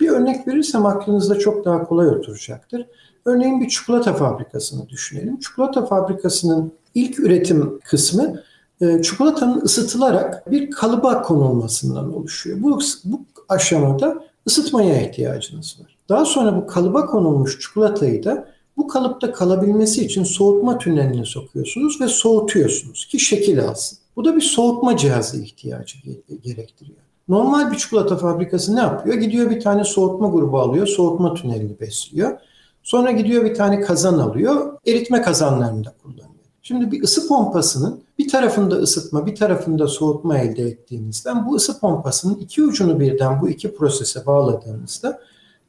Bir 0.00 0.08
örnek 0.08 0.48
verirsem 0.48 0.86
aklınızda 0.86 1.38
çok 1.38 1.64
daha 1.64 1.84
kolay 1.84 2.08
oturacaktır. 2.08 2.86
Örneğin 3.24 3.60
bir 3.60 3.68
çikolata 3.68 4.14
fabrikasını 4.14 4.88
düşünelim. 4.88 5.40
Çikolata 5.40 5.86
fabrikasının 5.86 6.72
ilk 6.94 7.18
üretim 7.18 7.80
kısmı 7.84 8.42
e, 8.80 9.02
çikolatanın 9.02 9.60
ısıtılarak 9.60 10.50
bir 10.50 10.70
kalıba 10.70 11.22
konulmasından 11.22 12.16
oluşuyor. 12.16 12.62
Bu, 12.62 12.80
bu 13.04 13.20
aşamada 13.48 14.24
ısıtmaya 14.50 15.02
ihtiyacınız 15.02 15.76
var. 15.80 15.96
Daha 16.08 16.24
sonra 16.24 16.56
bu 16.56 16.66
kalıba 16.66 17.06
konulmuş 17.06 17.60
çikolatayı 17.60 18.24
da 18.24 18.48
bu 18.76 18.88
kalıpta 18.88 19.32
kalabilmesi 19.32 20.04
için 20.04 20.24
soğutma 20.24 20.78
tüneline 20.78 21.24
sokuyorsunuz 21.24 22.00
ve 22.00 22.08
soğutuyorsunuz 22.08 23.06
ki 23.06 23.18
şekil 23.18 23.64
alsın. 23.64 23.98
Bu 24.16 24.24
da 24.24 24.36
bir 24.36 24.40
soğutma 24.40 24.96
cihazı 24.96 25.42
ihtiyacı 25.42 25.98
gerektiriyor. 26.42 26.98
Normal 27.28 27.72
bir 27.72 27.76
çikolata 27.76 28.16
fabrikası 28.16 28.76
ne 28.76 28.80
yapıyor? 28.80 29.16
Gidiyor 29.16 29.50
bir 29.50 29.60
tane 29.60 29.84
soğutma 29.84 30.28
grubu 30.28 30.58
alıyor, 30.58 30.86
soğutma 30.86 31.34
tünelini 31.34 31.80
besliyor. 31.80 32.38
Sonra 32.82 33.10
gidiyor 33.10 33.44
bir 33.44 33.54
tane 33.54 33.80
kazan 33.80 34.18
alıyor, 34.18 34.78
eritme 34.86 35.22
kazanlarında 35.22 35.94
kullanıyor. 36.02 36.26
Şimdi 36.62 36.92
bir 36.92 37.02
ısı 37.02 37.28
pompasının 37.28 38.00
bir 38.20 38.28
tarafında 38.28 38.74
ısıtma, 38.74 39.26
bir 39.26 39.34
tarafında 39.34 39.86
soğutma 39.88 40.38
elde 40.38 40.62
ettiğinizden 40.62 41.46
bu 41.46 41.54
ısı 41.54 41.80
pompasının 41.80 42.34
iki 42.34 42.62
ucunu 42.62 43.00
birden 43.00 43.42
bu 43.42 43.48
iki 43.48 43.74
prosese 43.74 44.26
bağladığınızda 44.26 45.20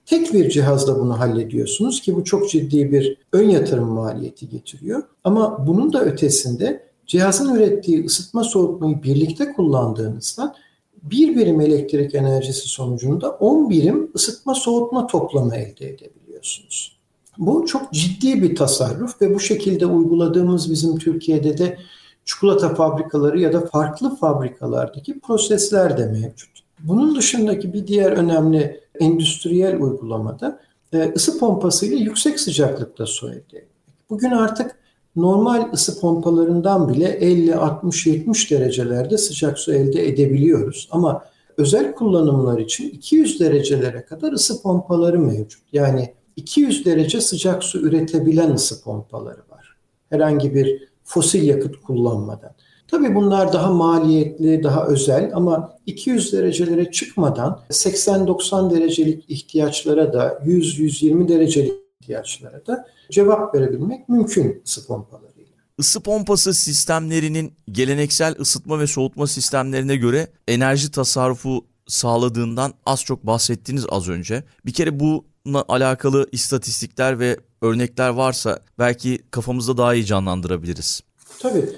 tek 0.05 0.33
bir 0.33 0.49
cihazla 0.49 0.99
bunu 0.99 1.19
hallediyorsunuz 1.19 2.01
ki 2.01 2.15
bu 2.15 2.23
çok 2.23 2.49
ciddi 2.49 2.91
bir 2.91 3.17
ön 3.33 3.49
yatırım 3.49 3.87
maliyeti 3.87 4.49
getiriyor. 4.49 5.03
Ama 5.23 5.67
bunun 5.67 5.93
da 5.93 6.03
ötesinde 6.03 6.87
cihazın 7.07 7.55
ürettiği 7.55 8.05
ısıtma 8.05 8.43
soğutmayı 8.43 9.03
birlikte 9.03 9.53
kullandığınızda 9.53 10.55
bir 11.03 11.35
birim 11.35 11.61
elektrik 11.61 12.15
enerjisi 12.15 12.67
sonucunda 12.67 13.29
10 13.29 13.69
birim 13.69 14.11
ısıtma 14.15 14.55
soğutma 14.55 15.07
toplamı 15.07 15.55
elde 15.55 15.89
edebiliyorsunuz. 15.89 16.97
Bu 17.37 17.65
çok 17.65 17.93
ciddi 17.93 18.41
bir 18.41 18.55
tasarruf 18.55 19.21
ve 19.21 19.35
bu 19.35 19.39
şekilde 19.39 19.85
uyguladığımız 19.85 20.71
bizim 20.71 20.97
Türkiye'de 20.97 21.57
de 21.57 21.77
çikolata 22.25 22.75
fabrikaları 22.75 23.39
ya 23.39 23.53
da 23.53 23.65
farklı 23.65 24.15
fabrikalardaki 24.15 25.19
prosesler 25.19 25.97
de 25.97 26.05
mevcut. 26.05 26.49
Bunun 26.79 27.15
dışındaki 27.15 27.73
bir 27.73 27.87
diğer 27.87 28.11
önemli 28.11 28.81
endüstriyel 28.99 29.81
uygulamada 29.81 30.59
e, 30.93 31.13
ısı 31.15 31.39
pompasıyla 31.39 31.97
yüksek 31.97 32.39
sıcaklıkta 32.39 33.05
su 33.05 33.29
elde 33.29 33.37
etmek. 33.37 34.09
Bugün 34.09 34.31
artık 34.31 34.75
normal 35.15 35.71
ısı 35.73 35.99
pompalarından 35.99 36.89
bile 36.89 37.05
50, 37.05 37.55
60, 37.55 38.07
70 38.07 38.51
derecelerde 38.51 39.17
sıcak 39.17 39.59
su 39.59 39.73
elde 39.73 40.07
edebiliyoruz. 40.07 40.87
Ama 40.91 41.25
özel 41.57 41.95
kullanımlar 41.95 42.59
için 42.59 42.89
200 42.89 43.39
derecelere 43.39 44.05
kadar 44.05 44.31
ısı 44.31 44.61
pompaları 44.61 45.19
mevcut. 45.19 45.61
Yani 45.73 46.13
200 46.35 46.85
derece 46.85 47.21
sıcak 47.21 47.63
su 47.63 47.79
üretebilen 47.79 48.51
ısı 48.51 48.83
pompaları 48.83 49.41
var. 49.51 49.75
Herhangi 50.09 50.55
bir 50.55 50.90
fosil 51.11 51.47
yakıt 51.47 51.81
kullanmadan. 51.81 52.51
Tabii 52.87 53.15
bunlar 53.15 53.53
daha 53.53 53.71
maliyetli, 53.71 54.63
daha 54.63 54.85
özel 54.87 55.31
ama 55.33 55.77
200 55.85 56.33
derecelere 56.33 56.91
çıkmadan 56.91 57.59
80-90 57.69 58.71
derecelik 58.75 59.25
ihtiyaçlara 59.27 60.13
da 60.13 60.27
100-120 60.45 61.27
derecelik 61.27 61.73
ihtiyaçlara 62.01 62.65
da 62.67 62.87
cevap 63.11 63.55
verebilmek 63.55 64.09
mümkün 64.09 64.61
ısı 64.65 64.87
pompalarıyla. 64.87 65.51
Isı 65.77 65.99
pompası 65.99 66.53
sistemlerinin 66.53 67.53
geleneksel 67.71 68.35
ısıtma 68.39 68.79
ve 68.79 68.87
soğutma 68.87 69.27
sistemlerine 69.27 69.95
göre 69.95 70.27
enerji 70.47 70.91
tasarrufu 70.91 71.65
sağladığından 71.87 72.73
az 72.85 73.03
çok 73.03 73.27
bahsettiniz 73.27 73.85
az 73.89 74.09
önce. 74.09 74.43
Bir 74.65 74.73
kere 74.73 74.99
bununla 74.99 75.65
alakalı 75.67 76.27
istatistikler 76.31 77.19
ve 77.19 77.37
örnekler 77.61 78.09
varsa 78.09 78.59
belki 78.79 79.19
kafamızda 79.31 79.77
daha 79.77 79.95
iyi 79.95 80.05
canlandırabiliriz. 80.05 81.01
Tabii. 81.39 81.69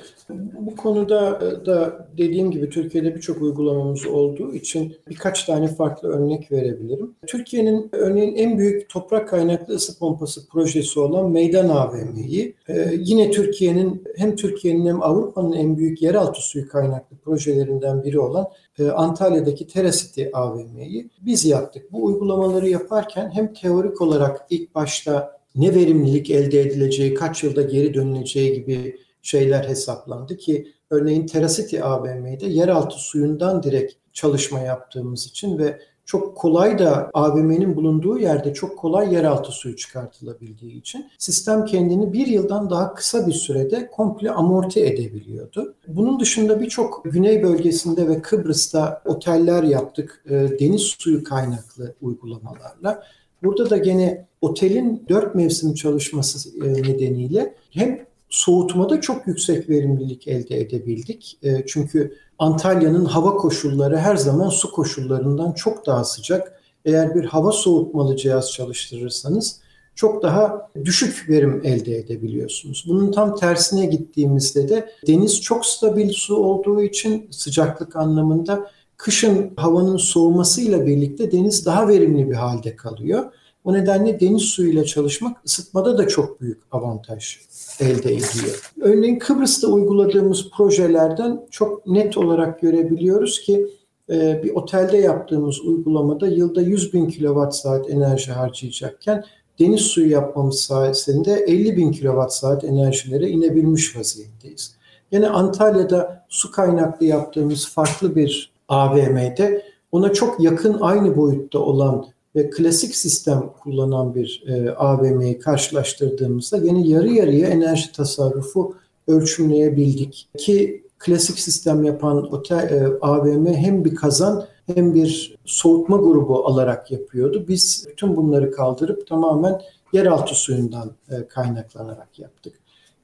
Bu 0.59 0.75
konuda 0.75 1.39
e, 1.41 1.65
da 1.65 2.07
dediğim 2.17 2.51
gibi 2.51 2.69
Türkiye'de 2.69 3.15
birçok 3.15 3.41
uygulamamız 3.41 4.07
olduğu 4.07 4.53
için 4.53 4.95
birkaç 5.09 5.43
tane 5.43 5.67
farklı 5.67 6.09
örnek 6.09 6.51
verebilirim. 6.51 7.15
Türkiye'nin 7.27 7.89
örneğin 7.91 8.35
en 8.35 8.57
büyük 8.57 8.89
toprak 8.89 9.29
kaynaklı 9.29 9.73
ısı 9.73 9.99
pompası 9.99 10.47
projesi 10.47 10.99
olan 10.99 11.31
Meydan 11.31 11.69
AVM'yi 11.69 12.55
e, 12.67 12.91
yine 12.97 13.31
Türkiye'nin 13.31 14.03
hem 14.17 14.35
Türkiye'nin 14.35 14.85
hem 14.85 15.03
Avrupa'nın 15.03 15.53
en 15.53 15.77
büyük 15.77 16.01
yeraltı 16.01 16.41
suyu 16.41 16.67
kaynaklı 16.67 17.17
projelerinden 17.17 18.03
biri 18.03 18.19
olan 18.19 18.47
e, 18.79 18.89
Antalya'daki 18.89 19.67
Teracity 19.67 20.23
AVM'yi 20.33 21.09
biz 21.21 21.45
yaptık. 21.45 21.91
Bu 21.91 22.05
uygulamaları 22.05 22.69
yaparken 22.69 23.31
hem 23.33 23.53
teorik 23.53 24.01
olarak 24.01 24.45
ilk 24.49 24.75
başta 24.75 25.42
ne 25.55 25.75
verimlilik 25.75 26.29
elde 26.29 26.61
edileceği, 26.61 27.13
kaç 27.13 27.43
yılda 27.43 27.61
geri 27.61 27.93
dönüleceği 27.93 28.53
gibi 28.53 28.97
şeyler 29.21 29.63
hesaplandı 29.63 30.37
ki 30.37 30.67
örneğin 30.89 31.25
Teracity 31.27 31.81
AVM'de 31.81 32.45
yeraltı 32.45 32.95
suyundan 32.97 33.63
direkt 33.63 33.93
çalışma 34.13 34.59
yaptığımız 34.59 35.25
için 35.25 35.57
ve 35.57 35.79
çok 36.05 36.37
kolay 36.37 36.79
da 36.79 37.09
AVM'nin 37.13 37.75
bulunduğu 37.75 38.19
yerde 38.19 38.53
çok 38.53 38.77
kolay 38.77 39.13
yeraltı 39.13 39.51
suyu 39.51 39.75
çıkartılabildiği 39.75 40.79
için 40.79 41.05
sistem 41.17 41.65
kendini 41.65 42.13
bir 42.13 42.27
yıldan 42.27 42.69
daha 42.69 42.93
kısa 42.93 43.27
bir 43.27 43.33
sürede 43.33 43.89
komple 43.91 44.31
amorti 44.31 44.85
edebiliyordu. 44.85 45.75
Bunun 45.87 46.19
dışında 46.19 46.61
birçok 46.61 47.03
güney 47.05 47.43
bölgesinde 47.43 48.07
ve 48.07 48.21
Kıbrıs'ta 48.21 49.01
oteller 49.05 49.63
yaptık 49.63 50.23
e, 50.25 50.31
deniz 50.59 50.81
suyu 50.81 51.23
kaynaklı 51.23 51.95
uygulamalarla. 52.01 53.03
Burada 53.43 53.69
da 53.69 53.77
gene 53.77 54.25
otelin 54.41 55.05
dört 55.09 55.35
mevsim 55.35 55.73
çalışması 55.73 56.49
e, 56.65 56.73
nedeniyle 56.73 57.55
hem 57.69 58.05
soğutmada 58.29 59.01
çok 59.01 59.27
yüksek 59.27 59.69
verimlilik 59.69 60.27
elde 60.27 60.59
edebildik. 60.59 61.37
E, 61.43 61.65
çünkü 61.67 62.17
Antalya'nın 62.39 63.05
hava 63.05 63.37
koşulları 63.37 63.97
her 63.97 64.15
zaman 64.15 64.49
su 64.49 64.71
koşullarından 64.71 65.51
çok 65.51 65.85
daha 65.85 66.03
sıcak. 66.03 66.59
Eğer 66.85 67.15
bir 67.15 67.25
hava 67.25 67.51
soğutmalı 67.51 68.17
cihaz 68.17 68.51
çalıştırırsanız 68.51 69.59
çok 69.95 70.23
daha 70.23 70.69
düşük 70.85 71.29
verim 71.29 71.61
elde 71.63 71.97
edebiliyorsunuz. 71.97 72.85
Bunun 72.87 73.11
tam 73.11 73.35
tersine 73.35 73.85
gittiğimizde 73.85 74.69
de 74.69 74.89
deniz 75.07 75.41
çok 75.41 75.65
stabil 75.65 76.09
su 76.13 76.35
olduğu 76.35 76.81
için 76.81 77.27
sıcaklık 77.31 77.95
anlamında 77.95 78.71
kışın 79.03 79.53
havanın 79.57 79.97
soğumasıyla 79.97 80.85
birlikte 80.85 81.31
deniz 81.31 81.65
daha 81.65 81.87
verimli 81.87 82.29
bir 82.29 82.35
halde 82.35 82.75
kalıyor. 82.75 83.25
O 83.63 83.73
nedenle 83.73 84.19
deniz 84.19 84.41
suyuyla 84.41 84.83
çalışmak 84.83 85.45
ısıtmada 85.45 85.97
da 85.97 86.07
çok 86.07 86.41
büyük 86.41 86.61
avantaj 86.71 87.39
elde 87.79 88.13
ediyor. 88.13 88.71
Örneğin 88.81 89.19
Kıbrıs'ta 89.19 89.67
uyguladığımız 89.67 90.49
projelerden 90.57 91.45
çok 91.51 91.87
net 91.87 92.17
olarak 92.17 92.61
görebiliyoruz 92.61 93.41
ki 93.41 93.67
e, 94.09 94.43
bir 94.43 94.55
otelde 94.55 94.97
yaptığımız 94.97 95.61
uygulamada 95.61 96.27
yılda 96.27 96.61
100 96.61 96.93
bin 96.93 97.09
kilowatt 97.09 97.55
saat 97.55 97.89
enerji 97.89 98.31
harcayacakken 98.31 99.23
deniz 99.59 99.81
suyu 99.81 100.11
yapmamız 100.11 100.59
sayesinde 100.59 101.33
50 101.33 101.77
bin 101.77 101.91
kilowatt 101.91 102.33
saat 102.33 102.63
enerjilere 102.63 103.29
inebilmiş 103.29 103.97
vaziyetteyiz. 103.97 104.75
Yine 105.11 105.29
Antalya'da 105.29 106.25
su 106.29 106.51
kaynaklı 106.51 107.05
yaptığımız 107.05 107.69
farklı 107.69 108.15
bir 108.15 108.52
AVM'de 108.73 109.63
ona 109.91 110.13
çok 110.13 110.39
yakın 110.39 110.77
aynı 110.81 111.17
boyutta 111.17 111.59
olan 111.59 112.05
ve 112.35 112.49
klasik 112.49 112.95
sistem 112.95 113.49
kullanan 113.63 114.15
bir 114.15 114.43
e, 114.47 114.71
AVM'yi 114.71 115.39
karşılaştırdığımızda 115.39 116.57
yine 116.57 116.87
yarı 116.87 117.09
yarıya 117.09 117.47
enerji 117.47 117.91
tasarrufu 117.91 118.75
ölçümleyebildik. 119.07 120.29
Ki 120.37 120.83
klasik 120.99 121.39
sistem 121.39 121.83
yapan 121.83 122.33
otel, 122.33 122.71
e, 122.71 122.87
AVM 123.01 123.45
hem 123.45 123.85
bir 123.85 123.95
kazan 123.95 124.45
hem 124.75 124.93
bir 124.93 125.37
soğutma 125.45 125.97
grubu 125.97 126.45
alarak 126.45 126.91
yapıyordu. 126.91 127.45
Biz 127.47 127.85
bütün 127.89 128.15
bunları 128.15 128.51
kaldırıp 128.51 129.07
tamamen 129.07 129.61
yeraltı 129.93 130.35
suyundan 130.35 130.91
e, 131.09 131.27
kaynaklanarak 131.27 132.19
yaptık. 132.19 132.53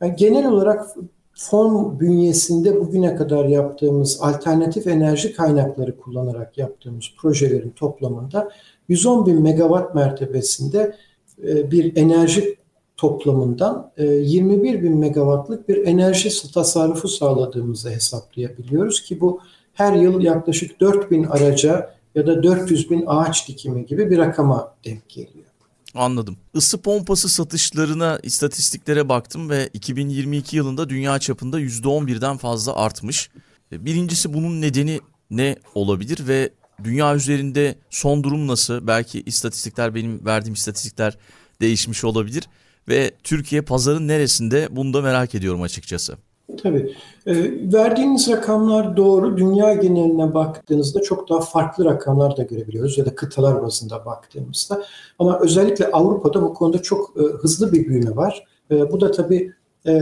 Yani 0.01 0.15
genel 0.15 0.51
olarak 0.51 0.87
fon 1.39 1.99
bünyesinde 1.99 2.79
bugüne 2.79 3.15
kadar 3.15 3.45
yaptığımız 3.45 4.17
alternatif 4.21 4.87
enerji 4.87 5.33
kaynakları 5.33 5.97
kullanarak 5.97 6.57
yaptığımız 6.57 7.05
projelerin 7.17 7.69
toplamında 7.69 8.49
110 8.89 9.25
bin 9.25 9.41
megawatt 9.41 9.95
mertebesinde 9.95 10.95
e, 11.43 11.71
bir 11.71 11.97
enerji 11.97 12.57
toplamından 12.97 13.91
21 13.97 14.73
e, 14.73 14.83
bin 14.83 14.97
megawattlık 14.97 15.69
bir 15.69 15.87
enerji 15.87 16.51
tasarrufu 16.53 17.07
sağladığımızı 17.07 17.89
hesaplayabiliyoruz 17.89 19.01
ki 19.01 19.21
bu 19.21 19.39
her 19.73 19.93
yıl 19.93 20.21
yaklaşık 20.21 20.79
4 20.81 21.11
bin 21.11 21.23
araca 21.23 21.95
ya 22.15 22.27
da 22.27 22.43
400 22.43 22.89
bin 22.89 23.03
ağaç 23.07 23.47
dikimi 23.47 23.85
gibi 23.85 24.09
bir 24.09 24.17
rakama 24.17 24.75
denk 24.85 25.09
geliyor. 25.09 25.48
Anladım. 25.95 26.37
Isı 26.53 26.81
pompası 26.81 27.29
satışlarına, 27.29 28.19
istatistiklere 28.23 29.09
baktım 29.09 29.49
ve 29.49 29.69
2022 29.73 30.55
yılında 30.55 30.89
dünya 30.89 31.19
çapında 31.19 31.61
%11'den 31.61 32.37
fazla 32.37 32.75
artmış. 32.75 33.29
E, 33.71 33.85
birincisi 33.85 34.33
bunun 34.33 34.61
nedeni 34.61 35.01
ne 35.29 35.55
olabilir 35.75 36.27
ve 36.27 36.49
dünya 36.83 37.15
üzerinde 37.15 37.75
son 37.89 38.23
durum 38.23 38.47
nasıl? 38.47 38.87
Belki 38.87 39.21
istatistikler 39.21 39.95
benim 39.95 40.25
verdiğim 40.25 40.53
istatistikler 40.53 41.17
değişmiş 41.61 42.03
olabilir 42.03 42.43
ve 42.87 43.11
Türkiye 43.23 43.61
pazarın 43.61 44.07
neresinde 44.07 44.67
bunu 44.71 44.93
da 44.93 45.01
merak 45.01 45.35
ediyorum 45.35 45.61
açıkçası. 45.61 46.17
Tabii. 46.57 46.95
E, 47.25 47.33
verdiğiniz 47.73 48.29
rakamlar 48.29 48.97
doğru. 48.97 49.37
Dünya 49.37 49.73
geneline 49.73 50.33
baktığınızda 50.33 51.01
çok 51.01 51.29
daha 51.29 51.39
farklı 51.39 51.85
rakamlar 51.85 52.37
da 52.37 52.43
görebiliyoruz 52.43 52.97
ya 52.97 53.05
da 53.05 53.15
kıtalar 53.15 53.63
bazında 53.63 54.05
baktığımızda. 54.05 54.83
Ama 55.19 55.39
özellikle 55.39 55.91
Avrupa'da 55.91 56.41
bu 56.41 56.53
konuda 56.53 56.81
çok 56.81 57.13
e, 57.17 57.21
hızlı 57.21 57.71
bir 57.71 57.87
büyüme 57.87 58.15
var. 58.15 58.45
E, 58.71 58.91
bu 58.91 59.01
da 59.01 59.11
tabii 59.11 59.53
e, 59.87 60.01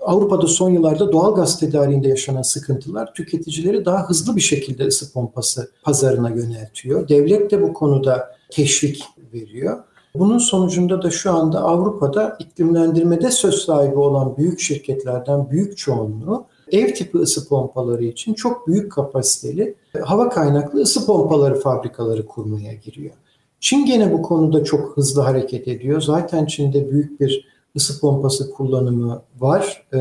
Avrupa'da 0.00 0.46
son 0.46 0.70
yıllarda 0.70 1.12
doğal 1.12 1.34
gaz 1.34 1.60
tedariğinde 1.60 2.08
yaşanan 2.08 2.42
sıkıntılar 2.42 3.14
tüketicileri 3.14 3.84
daha 3.84 4.08
hızlı 4.08 4.36
bir 4.36 4.40
şekilde 4.40 4.86
ısı 4.86 5.12
pompası 5.12 5.70
pazarına 5.82 6.30
yöneltiyor. 6.30 7.08
Devlet 7.08 7.50
de 7.50 7.62
bu 7.62 7.72
konuda 7.72 8.36
teşvik 8.50 9.04
veriyor. 9.34 9.84
Bunun 10.14 10.38
sonucunda 10.38 11.02
da 11.02 11.10
şu 11.10 11.32
anda 11.32 11.60
Avrupa'da 11.60 12.36
iklimlendirmede 12.38 13.30
söz 13.30 13.54
sahibi 13.54 13.98
olan 13.98 14.36
büyük 14.36 14.60
şirketlerden 14.60 15.50
büyük 15.50 15.78
çoğunluğu 15.78 16.44
ev 16.72 16.94
tipi 16.94 17.18
ısı 17.18 17.48
pompaları 17.48 18.04
için 18.04 18.34
çok 18.34 18.68
büyük 18.68 18.92
kapasiteli 18.92 19.74
hava 20.04 20.28
kaynaklı 20.28 20.80
ısı 20.80 21.06
pompaları 21.06 21.60
fabrikaları 21.60 22.26
kurmaya 22.26 22.72
giriyor. 22.72 23.14
Çin 23.60 23.86
gene 23.86 24.12
bu 24.12 24.22
konuda 24.22 24.64
çok 24.64 24.96
hızlı 24.96 25.22
hareket 25.22 25.68
ediyor. 25.68 26.00
Zaten 26.00 26.46
Çin'de 26.46 26.90
büyük 26.90 27.20
bir 27.20 27.48
ısı 27.76 28.00
pompası 28.00 28.50
kullanımı 28.50 29.22
var. 29.40 29.86
Ee, 29.94 29.98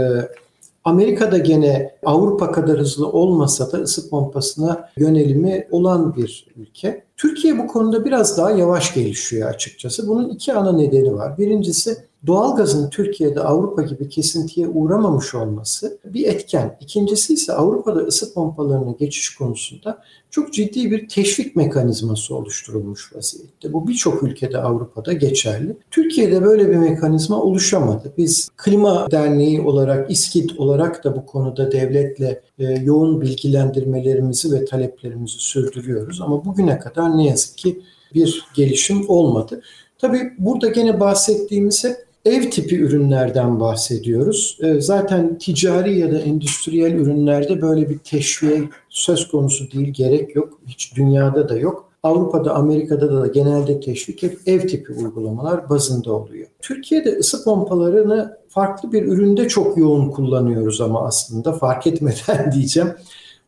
Amerika'da 0.83 1.37
gene 1.37 1.95
Avrupa 2.05 2.51
kadar 2.51 2.79
hızlı 2.79 3.11
olmasa 3.11 3.71
da 3.71 3.77
ısı 3.77 4.09
pompasına 4.09 4.89
yönelimi 4.97 5.67
olan 5.71 6.15
bir 6.15 6.47
ülke. 6.55 7.03
Türkiye 7.19 7.57
bu 7.57 7.67
konuda 7.67 8.05
biraz 8.05 8.37
daha 8.37 8.51
yavaş 8.51 8.93
gelişiyor 8.93 9.49
açıkçası. 9.49 10.07
Bunun 10.07 10.29
iki 10.29 10.53
ana 10.53 10.71
nedeni 10.71 11.15
var. 11.15 11.37
Birincisi 11.37 11.97
doğalgazın 12.27 12.89
Türkiye'de 12.89 13.39
Avrupa 13.39 13.81
gibi 13.81 14.09
kesintiye 14.09 14.67
uğramamış 14.67 15.35
olması 15.35 15.97
bir 16.05 16.27
etken. 16.27 16.77
İkincisi 16.81 17.33
ise 17.33 17.53
Avrupa'da 17.53 17.99
ısı 17.99 18.33
pompalarına 18.33 18.91
geçiş 18.91 19.35
konusunda 19.35 20.03
çok 20.31 20.53
ciddi 20.53 20.91
bir 20.91 21.09
teşvik 21.09 21.55
mekanizması 21.55 22.35
oluşturulmuş 22.35 23.15
vaziyette. 23.15 23.73
Bu 23.73 23.87
birçok 23.87 24.23
ülkede 24.23 24.57
Avrupa'da 24.57 25.13
geçerli. 25.13 25.77
Türkiye'de 25.91 26.43
böyle 26.43 26.69
bir 26.69 26.75
mekanizma 26.75 27.41
oluşamadı. 27.41 28.13
Biz 28.17 28.49
Klima 28.57 29.11
Derneği 29.11 29.61
olarak, 29.61 30.11
İSKİD 30.11 30.49
olarak 30.57 31.03
da 31.03 31.15
bu 31.15 31.25
konuda 31.25 31.71
devletle 31.71 32.41
e, 32.59 32.63
yoğun 32.63 33.21
bilgilendirmelerimizi 33.21 34.51
ve 34.51 34.65
taleplerimizi 34.65 35.37
sürdürüyoruz. 35.37 36.21
Ama 36.21 36.45
bugüne 36.45 36.79
kadar 36.79 37.08
ne 37.17 37.27
yazık 37.27 37.57
ki 37.57 37.81
bir 38.13 38.45
gelişim 38.55 39.09
olmadı. 39.09 39.61
Tabii 39.97 40.33
burada 40.37 40.67
gene 40.67 40.99
bahsettiğimiz 40.99 41.83
hep 41.83 42.09
ev 42.25 42.49
tipi 42.49 42.75
ürünlerden 42.75 43.59
bahsediyoruz. 43.59 44.57
Ee, 44.63 44.81
zaten 44.81 45.37
ticari 45.37 45.99
ya 45.99 46.11
da 46.11 46.19
endüstriyel 46.19 46.93
ürünlerde 46.93 47.61
böyle 47.61 47.89
bir 47.89 47.97
teşviğe 47.97 48.61
söz 48.89 49.27
konusu 49.27 49.71
değil, 49.71 49.93
gerek 49.93 50.35
yok. 50.35 50.59
Hiç 50.67 50.95
dünyada 50.95 51.49
da 51.49 51.57
yok. 51.57 51.89
Avrupa'da, 52.03 52.55
Amerika'da 52.55 53.21
da 53.21 53.27
genelde 53.27 53.79
teşvik 53.79 54.23
hep 54.23 54.39
ev 54.45 54.67
tipi 54.67 54.93
uygulamalar 54.93 55.69
bazında 55.69 56.13
oluyor. 56.13 56.47
Türkiye'de 56.61 57.09
ısı 57.09 57.43
pompalarını 57.43 58.37
farklı 58.47 58.91
bir 58.91 59.05
üründe 59.05 59.47
çok 59.47 59.77
yoğun 59.77 60.09
kullanıyoruz 60.09 60.81
ama 60.81 61.05
aslında 61.07 61.53
fark 61.53 61.87
etmeden 61.87 62.51
diyeceğim. 62.55 62.89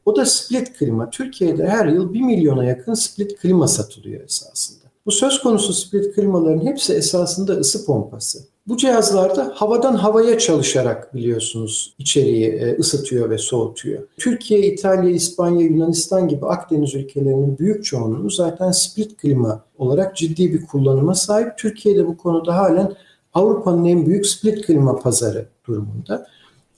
O 0.05 0.15
da 0.15 0.25
split 0.25 0.73
klima. 0.77 1.09
Türkiye'de 1.09 1.67
her 1.67 1.85
yıl 1.85 2.13
1 2.13 2.21
milyona 2.21 2.65
yakın 2.65 2.93
split 2.93 3.37
klima 3.37 3.67
satılıyor 3.67 4.23
esasında. 4.23 4.81
Bu 5.05 5.11
söz 5.11 5.41
konusu 5.41 5.73
split 5.73 6.15
klimaların 6.15 6.65
hepsi 6.65 6.93
esasında 6.93 7.53
ısı 7.53 7.85
pompası. 7.85 8.39
Bu 8.67 8.77
cihazlarda 8.77 9.51
havadan 9.55 9.95
havaya 9.95 10.39
çalışarak 10.39 11.15
biliyorsunuz 11.15 11.93
içeriği 11.99 12.47
e, 12.47 12.77
ısıtıyor 12.77 13.29
ve 13.29 13.37
soğutuyor. 13.37 14.07
Türkiye, 14.17 14.59
İtalya, 14.59 15.09
İspanya, 15.09 15.65
Yunanistan 15.65 16.27
gibi 16.27 16.45
Akdeniz 16.45 16.95
ülkelerinin 16.95 17.57
büyük 17.57 17.85
çoğunluğu 17.85 18.29
zaten 18.29 18.71
split 18.71 19.17
klima 19.17 19.63
olarak 19.77 20.17
ciddi 20.17 20.53
bir 20.53 20.65
kullanıma 20.65 21.15
sahip. 21.15 21.57
Türkiye'de 21.57 22.07
bu 22.07 22.17
konuda 22.17 22.57
halen 22.57 22.93
Avrupa'nın 23.33 23.85
en 23.85 24.05
büyük 24.05 24.25
split 24.25 24.65
klima 24.65 24.99
pazarı 24.99 25.45
durumunda. 25.67 26.27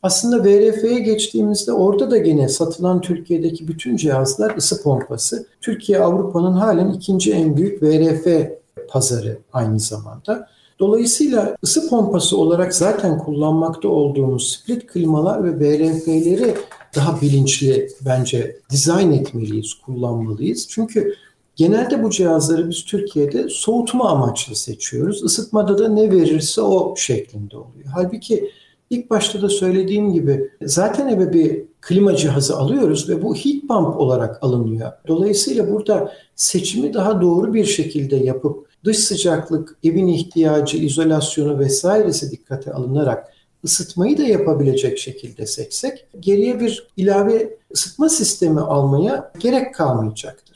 Aslında 0.04 0.44
VRF'ye 0.44 1.00
geçtiğimizde 1.00 1.74
orada 1.74 2.12
da 2.12 2.18
gene 2.18 2.50
satılan 2.50 3.02
Türkiye'deki 3.02 3.68
bütün 3.68 3.96
cihazlar 3.98 4.58
ısı 4.58 4.84
pompası. 4.84 5.46
Türkiye 5.62 6.00
Avrupa'nın 6.00 6.54
halen 6.54 6.92
ikinci 6.92 7.34
en 7.34 7.58
büyük 7.58 7.84
VRF 7.84 8.52
pazarı 8.90 9.38
aynı 9.54 9.80
zamanda. 9.80 10.48
Dolayısıyla 10.80 11.56
ısı 11.64 11.90
pompası 11.90 12.38
olarak 12.38 12.76
zaten 12.76 13.18
kullanmakta 13.18 13.88
olduğumuz 13.88 14.52
split 14.52 14.88
klimalar 14.88 15.44
ve 15.44 15.60
VRF'leri 15.60 16.56
daha 16.96 17.22
bilinçli 17.22 17.90
bence 18.06 18.56
dizayn 18.70 19.12
etmeliyiz, 19.12 19.74
kullanmalıyız. 19.74 20.68
Çünkü 20.70 21.16
genelde 21.56 22.04
bu 22.04 22.10
cihazları 22.10 22.70
biz 22.70 22.86
Türkiye'de 22.86 23.50
soğutma 23.50 24.10
amaçlı 24.10 24.56
seçiyoruz. 24.56 25.24
Isıtmada 25.24 25.78
da 25.78 25.88
ne 25.88 26.12
verirse 26.12 26.62
o 26.62 26.96
şeklinde 26.98 27.58
oluyor. 27.58 27.86
Halbuki 27.94 28.50
ilk 28.94 29.10
başta 29.10 29.42
da 29.42 29.50
söylediğim 29.50 30.14
gibi 30.14 30.50
zaten 30.62 31.08
eve 31.08 31.34
bir 31.34 31.64
klima 31.82 32.16
cihazı 32.16 32.58
alıyoruz 32.58 33.10
ve 33.10 33.22
bu 33.22 33.36
heat 33.36 33.62
pump 33.68 34.00
olarak 34.00 34.44
alınıyor. 34.44 34.92
Dolayısıyla 35.08 35.72
burada 35.72 36.14
seçimi 36.36 36.94
daha 36.94 37.22
doğru 37.22 37.54
bir 37.54 37.66
şekilde 37.66 38.16
yapıp 38.16 38.68
dış 38.84 38.98
sıcaklık, 38.98 39.78
evin 39.84 40.08
ihtiyacı, 40.08 40.78
izolasyonu 40.78 41.60
vesairesi 41.60 42.32
dikkate 42.32 42.74
alınarak 42.74 43.34
ısıtmayı 43.66 44.18
da 44.18 44.24
yapabilecek 44.24 45.00
şekilde 45.00 45.46
seçsek 45.46 46.06
geriye 46.20 46.60
bir 46.60 46.88
ilave 46.98 47.58
ısıtma 47.74 48.10
sistemi 48.10 48.60
almaya 48.60 49.32
gerek 49.40 49.76
kalmayacaktır. 49.76 50.54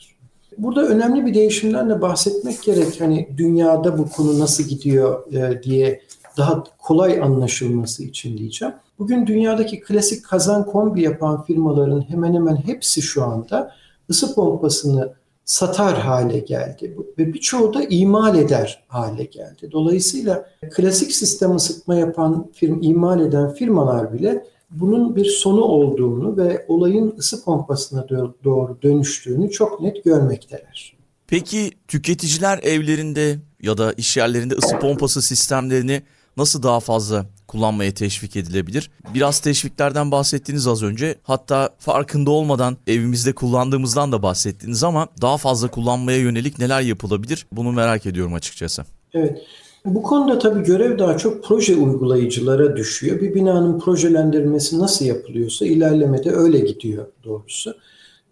Burada 0.58 0.86
önemli 0.86 1.26
bir 1.26 1.34
değişimden 1.34 1.90
de 1.90 2.02
bahsetmek 2.02 2.62
gerek. 2.62 3.00
Hani 3.00 3.28
dünyada 3.36 3.98
bu 3.98 4.08
konu 4.08 4.38
nasıl 4.38 4.64
gidiyor 4.64 5.32
e, 5.32 5.62
diye 5.62 6.00
daha 6.38 6.64
kolay 6.78 7.22
anlaşılması 7.22 8.04
için 8.04 8.38
diyeceğim. 8.38 8.74
Bugün 8.98 9.26
dünyadaki 9.26 9.80
klasik 9.80 10.24
kazan 10.24 10.66
kombi 10.66 11.02
yapan 11.02 11.44
firmaların 11.44 12.10
hemen 12.10 12.34
hemen 12.34 12.56
hepsi 12.56 13.02
şu 13.02 13.24
anda 13.24 13.74
ısı 14.10 14.34
pompasını 14.34 15.14
satar 15.44 15.98
hale 15.98 16.38
geldi 16.38 16.96
ve 17.18 17.34
birçoğu 17.34 17.74
da 17.74 17.84
imal 17.84 18.38
eder 18.38 18.84
hale 18.88 19.24
geldi. 19.24 19.68
Dolayısıyla 19.72 20.48
klasik 20.70 21.12
sistem 21.12 21.56
ısıtma 21.56 21.94
yapan, 21.94 22.50
firm, 22.52 22.82
imal 22.82 23.20
eden 23.20 23.54
firmalar 23.54 24.12
bile 24.12 24.44
bunun 24.70 25.16
bir 25.16 25.24
sonu 25.24 25.60
olduğunu 25.60 26.36
ve 26.36 26.64
olayın 26.68 27.14
ısı 27.18 27.44
pompasına 27.44 28.08
doğru 28.44 28.78
dönüştüğünü 28.82 29.50
çok 29.50 29.80
net 29.80 30.04
görmekteler. 30.04 30.96
Peki 31.26 31.70
tüketiciler 31.88 32.58
evlerinde 32.62 33.38
ya 33.62 33.78
da 33.78 33.92
iş 33.92 34.16
yerlerinde 34.16 34.54
ısı 34.54 34.78
pompası 34.78 35.22
sistemlerini 35.22 36.02
nasıl 36.38 36.62
daha 36.62 36.80
fazla 36.80 37.26
kullanmaya 37.46 37.94
teşvik 37.94 38.36
edilebilir? 38.36 38.90
Biraz 39.14 39.40
teşviklerden 39.40 40.10
bahsettiniz 40.10 40.66
az 40.66 40.82
önce. 40.82 41.14
Hatta 41.22 41.70
farkında 41.78 42.30
olmadan 42.30 42.76
evimizde 42.86 43.32
kullandığımızdan 43.32 44.12
da 44.12 44.22
bahsettiniz 44.22 44.84
ama 44.84 45.08
daha 45.22 45.36
fazla 45.36 45.68
kullanmaya 45.68 46.18
yönelik 46.18 46.58
neler 46.58 46.80
yapılabilir? 46.80 47.46
Bunu 47.52 47.72
merak 47.72 48.06
ediyorum 48.06 48.34
açıkçası. 48.34 48.84
Evet. 49.14 49.38
Bu 49.84 50.02
konuda 50.02 50.38
tabii 50.38 50.64
görev 50.64 50.98
daha 50.98 51.18
çok 51.18 51.44
proje 51.44 51.76
uygulayıcılara 51.76 52.76
düşüyor. 52.76 53.20
Bir 53.20 53.34
binanın 53.34 53.80
projelendirilmesi 53.80 54.78
nasıl 54.78 55.04
yapılıyorsa 55.04 55.66
ilerlemede 55.66 56.30
öyle 56.30 56.58
gidiyor 56.58 57.06
doğrusu. 57.24 57.74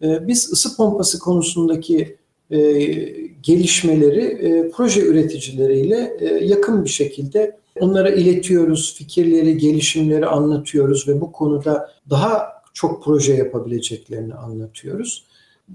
Ee, 0.02 0.28
biz 0.28 0.52
ısı 0.52 0.76
pompası 0.76 1.18
konusundaki 1.18 2.16
e, 2.50 2.58
gelişmeleri 3.42 4.22
e, 4.22 4.70
proje 4.70 5.00
üreticileriyle 5.00 6.16
e, 6.20 6.44
yakın 6.44 6.84
bir 6.84 6.90
şekilde 6.90 7.56
Onlara 7.80 8.10
iletiyoruz, 8.10 8.94
fikirleri, 8.94 9.58
gelişimleri 9.58 10.26
anlatıyoruz 10.26 11.08
ve 11.08 11.20
bu 11.20 11.32
konuda 11.32 11.90
daha 12.10 12.52
çok 12.74 13.04
proje 13.04 13.34
yapabileceklerini 13.34 14.34
anlatıyoruz. 14.34 15.24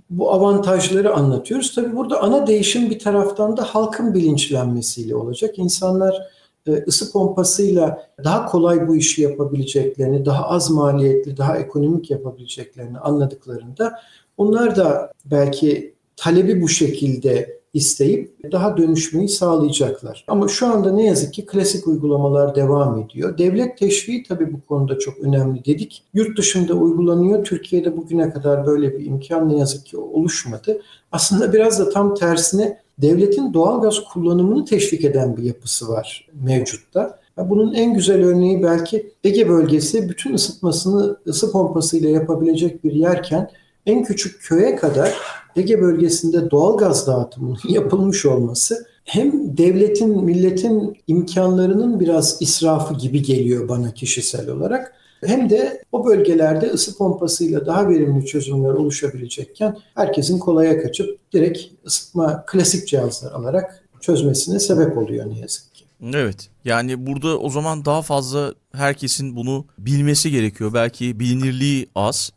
Bu 0.10 0.32
avantajları 0.32 1.14
anlatıyoruz. 1.14 1.76
Tabii 1.76 1.96
burada 1.96 2.22
ana 2.22 2.48
değişim 2.48 2.90
bir 2.90 3.00
taraftan 3.00 3.58
da 3.58 3.64
halkın 3.64 4.14
bilinçlenmesiyle 4.14 5.16
olacak. 5.16 5.60
İnsanlar 5.60 6.28
e, 6.68 6.72
ısı 6.88 7.12
pompasıyla 7.12 8.08
daha 8.24 8.46
kolay 8.46 8.88
bu 8.88 8.96
işi 8.96 9.22
yapabileceklerini, 9.22 10.26
daha 10.26 10.48
az 10.48 10.72
maliyetli, 10.72 11.38
daha 11.38 11.58
ekonomik 11.58 12.12
yapabileceklerini 12.12 13.00
anladıklarında 13.00 14.00
onlar 14.38 14.76
da 14.76 15.12
belki 15.26 15.94
talebi 16.16 16.62
bu 16.62 16.70
şekilde 16.70 17.61
isteyip 17.74 18.52
daha 18.52 18.78
dönüşmeyi 18.78 19.30
sağlayacaklar. 19.30 20.26
Ama 20.28 20.48
şu 20.48 20.68
anda 20.68 20.92
ne 20.92 21.06
yazık 21.06 21.34
ki 21.34 21.46
klasik 21.46 21.88
uygulamalar 21.88 22.56
devam 22.56 23.00
ediyor. 23.00 23.38
Devlet 23.38 23.78
teşviği 23.78 24.24
tabii 24.24 24.54
bu 24.54 24.62
konuda 24.62 25.00
çok 25.00 25.18
önemli 25.18 25.66
dedik. 25.66 26.04
Yurt 26.14 26.38
dışında 26.38 26.74
uygulanıyor. 26.74 27.46
Türkiye'de 27.46 27.98
bugüne 27.98 28.30
kadar 28.30 28.66
böyle 28.66 29.00
bir 29.00 29.06
imkan 29.06 29.50
ne 29.50 29.58
yazık 29.58 29.86
ki 29.86 29.98
oluşmadı. 29.98 30.82
Aslında 31.12 31.54
biraz 31.54 31.80
da 31.80 31.90
tam 31.90 32.16
tersine 32.16 32.78
devletin 32.98 33.54
doğalgaz 33.54 34.00
kullanımını 34.14 34.66
teşvik 34.66 35.06
eden 35.06 35.38
bir 35.38 35.44
yapısı 35.44 35.90
var 35.90 36.28
mevcutta. 36.44 37.22
Bunun 37.38 37.74
en 37.74 37.94
güzel 37.94 38.26
örneği 38.26 38.64
belki 38.64 39.12
Ege 39.24 39.50
bölgesi 39.50 40.10
bütün 40.10 40.34
ısıtmasını 40.34 41.18
ısı 41.28 41.52
pompasıyla 41.52 42.10
yapabilecek 42.10 42.84
bir 42.84 42.92
yerken 42.92 43.50
en 43.86 44.04
küçük 44.04 44.42
köye 44.42 44.76
kadar 44.76 45.14
Ege 45.56 45.82
bölgesinde 45.82 46.52
doğal 46.52 46.78
gaz 46.78 47.08
dağıtımının 47.08 47.58
yapılmış 47.70 48.26
olması 48.26 48.86
hem 49.04 49.58
devletin, 49.58 50.24
milletin 50.24 50.98
imkanlarının 51.08 52.00
biraz 52.00 52.42
israfı 52.42 52.94
gibi 52.94 53.22
geliyor 53.22 53.70
bana 53.70 53.94
kişisel 53.94 54.50
olarak 54.50 54.94
hem 55.26 55.50
de 55.50 55.84
o 55.92 56.06
bölgelerde 56.06 56.68
ısı 56.68 56.98
pompasıyla 56.98 57.66
daha 57.66 57.90
verimli 57.90 58.26
çözümler 58.26 58.70
oluşabilecekken 58.70 59.78
herkesin 59.96 60.40
kolaya 60.40 60.82
kaçıp 60.82 61.20
direkt 61.34 61.60
ısıtma 61.86 62.44
klasik 62.48 62.88
cihazlar 62.88 63.32
alarak 63.32 63.84
çözmesine 64.02 64.60
sebep 64.60 64.98
oluyor 64.98 65.30
ne 65.30 65.40
yazık 65.40 65.76
ki. 65.76 65.86
Evet 66.14 66.50
yani 66.66 67.08
burada 67.08 67.40
o 67.40 67.50
zaman 67.50 67.86
daha 67.86 68.02
fazla 68.02 68.54
herkesin 68.74 69.36
bunu 69.36 69.66
bilmesi 69.78 70.32
gerekiyor. 70.32 70.74
Belki 70.74 71.20
bilinirliği 71.20 71.90
az 71.96 72.32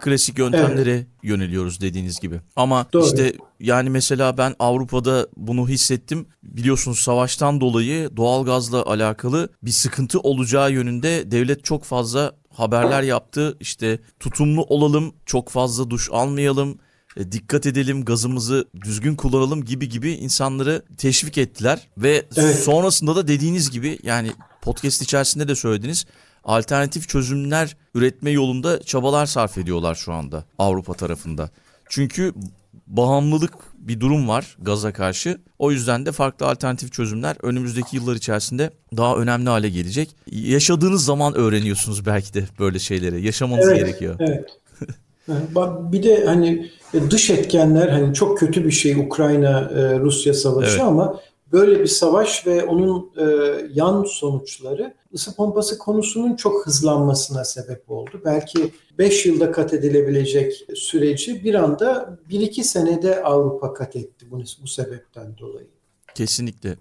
klasik 0.00 0.38
yöntemlere 0.38 0.90
evet. 0.90 1.06
yöneliyoruz 1.22 1.80
dediğiniz 1.80 2.20
gibi. 2.20 2.40
Ama 2.56 2.86
Doğru. 2.92 3.06
işte 3.06 3.32
yani 3.60 3.90
mesela 3.90 4.38
ben 4.38 4.54
Avrupa'da 4.58 5.28
bunu 5.36 5.68
hissettim. 5.68 6.26
Biliyorsunuz 6.42 6.98
savaştan 6.98 7.60
dolayı 7.60 8.16
doğalgazla 8.16 8.82
alakalı 8.86 9.48
bir 9.62 9.70
sıkıntı 9.70 10.20
olacağı 10.20 10.72
yönünde 10.72 11.30
devlet 11.30 11.64
çok 11.64 11.84
fazla 11.84 12.32
haberler 12.50 13.02
yaptı. 13.02 13.56
İşte 13.60 13.98
tutumlu 14.20 14.62
olalım, 14.62 15.14
çok 15.26 15.48
fazla 15.48 15.90
duş 15.90 16.08
almayalım, 16.12 16.78
e, 17.16 17.32
dikkat 17.32 17.66
edelim, 17.66 18.04
gazımızı 18.04 18.68
düzgün 18.84 19.14
kullanalım 19.14 19.64
gibi 19.64 19.88
gibi 19.88 20.10
insanları 20.10 20.82
teşvik 20.98 21.38
ettiler 21.38 21.88
ve 21.98 22.26
evet. 22.36 22.58
sonrasında 22.58 23.16
da 23.16 23.28
dediğiniz 23.28 23.70
gibi 23.70 23.98
yani 24.02 24.32
podcast 24.62 25.02
içerisinde 25.02 25.48
de 25.48 25.54
söylediniz 25.54 26.06
alternatif 26.44 27.08
çözümler 27.08 27.76
üretme 27.94 28.30
yolunda 28.30 28.82
çabalar 28.82 29.26
sarf 29.26 29.58
ediyorlar 29.58 29.94
şu 29.94 30.12
anda 30.12 30.44
Avrupa 30.58 30.94
tarafında. 30.94 31.50
Çünkü 31.88 32.32
bağımlılık 32.86 33.54
bir 33.78 34.00
durum 34.00 34.28
var 34.28 34.56
gaza 34.62 34.92
karşı. 34.92 35.38
O 35.58 35.70
yüzden 35.70 36.06
de 36.06 36.12
farklı 36.12 36.46
alternatif 36.46 36.92
çözümler 36.92 37.36
önümüzdeki 37.42 37.96
yıllar 37.96 38.16
içerisinde 38.16 38.70
daha 38.96 39.16
önemli 39.16 39.48
hale 39.48 39.68
gelecek. 39.68 40.10
Yaşadığınız 40.32 41.04
zaman 41.04 41.34
öğreniyorsunuz 41.34 42.06
belki 42.06 42.34
de 42.34 42.44
böyle 42.58 42.78
şeyleri. 42.78 43.26
Yaşamanız 43.26 43.68
evet, 43.68 43.76
gerekiyor. 43.76 44.16
Evet. 44.20 44.50
Bir 45.92 46.02
de 46.02 46.24
hani 46.26 46.70
dış 47.10 47.30
etkenler 47.30 47.88
hani 47.88 48.14
çok 48.14 48.38
kötü 48.38 48.64
bir 48.64 48.70
şey 48.70 48.92
Ukrayna 48.92 49.60
e, 49.60 49.98
Rusya 49.98 50.34
savaşı 50.34 50.70
evet. 50.70 50.80
ama 50.80 51.20
böyle 51.52 51.80
bir 51.80 51.86
savaş 51.86 52.46
ve 52.46 52.64
onun 52.64 53.10
e, 53.16 53.24
yan 53.74 54.04
sonuçları 54.04 54.94
ısı 55.14 55.36
pompası 55.36 55.78
konusunun 55.78 56.36
çok 56.36 56.66
hızlanmasına 56.66 57.44
sebep 57.44 57.90
oldu. 57.90 58.22
Belki 58.24 58.72
5 58.98 59.26
yılda 59.26 59.52
kat 59.52 59.74
edilebilecek 59.74 60.66
süreci 60.74 61.44
bir 61.44 61.54
anda 61.54 62.18
1-2 62.30 62.62
senede 62.62 63.22
Avrupa 63.22 63.74
kat 63.74 63.96
etti 63.96 64.26
bunu, 64.30 64.44
bu 64.62 64.66
sebepten 64.66 65.38
dolayı. 65.38 65.66
Kesinlikle. 66.14 66.76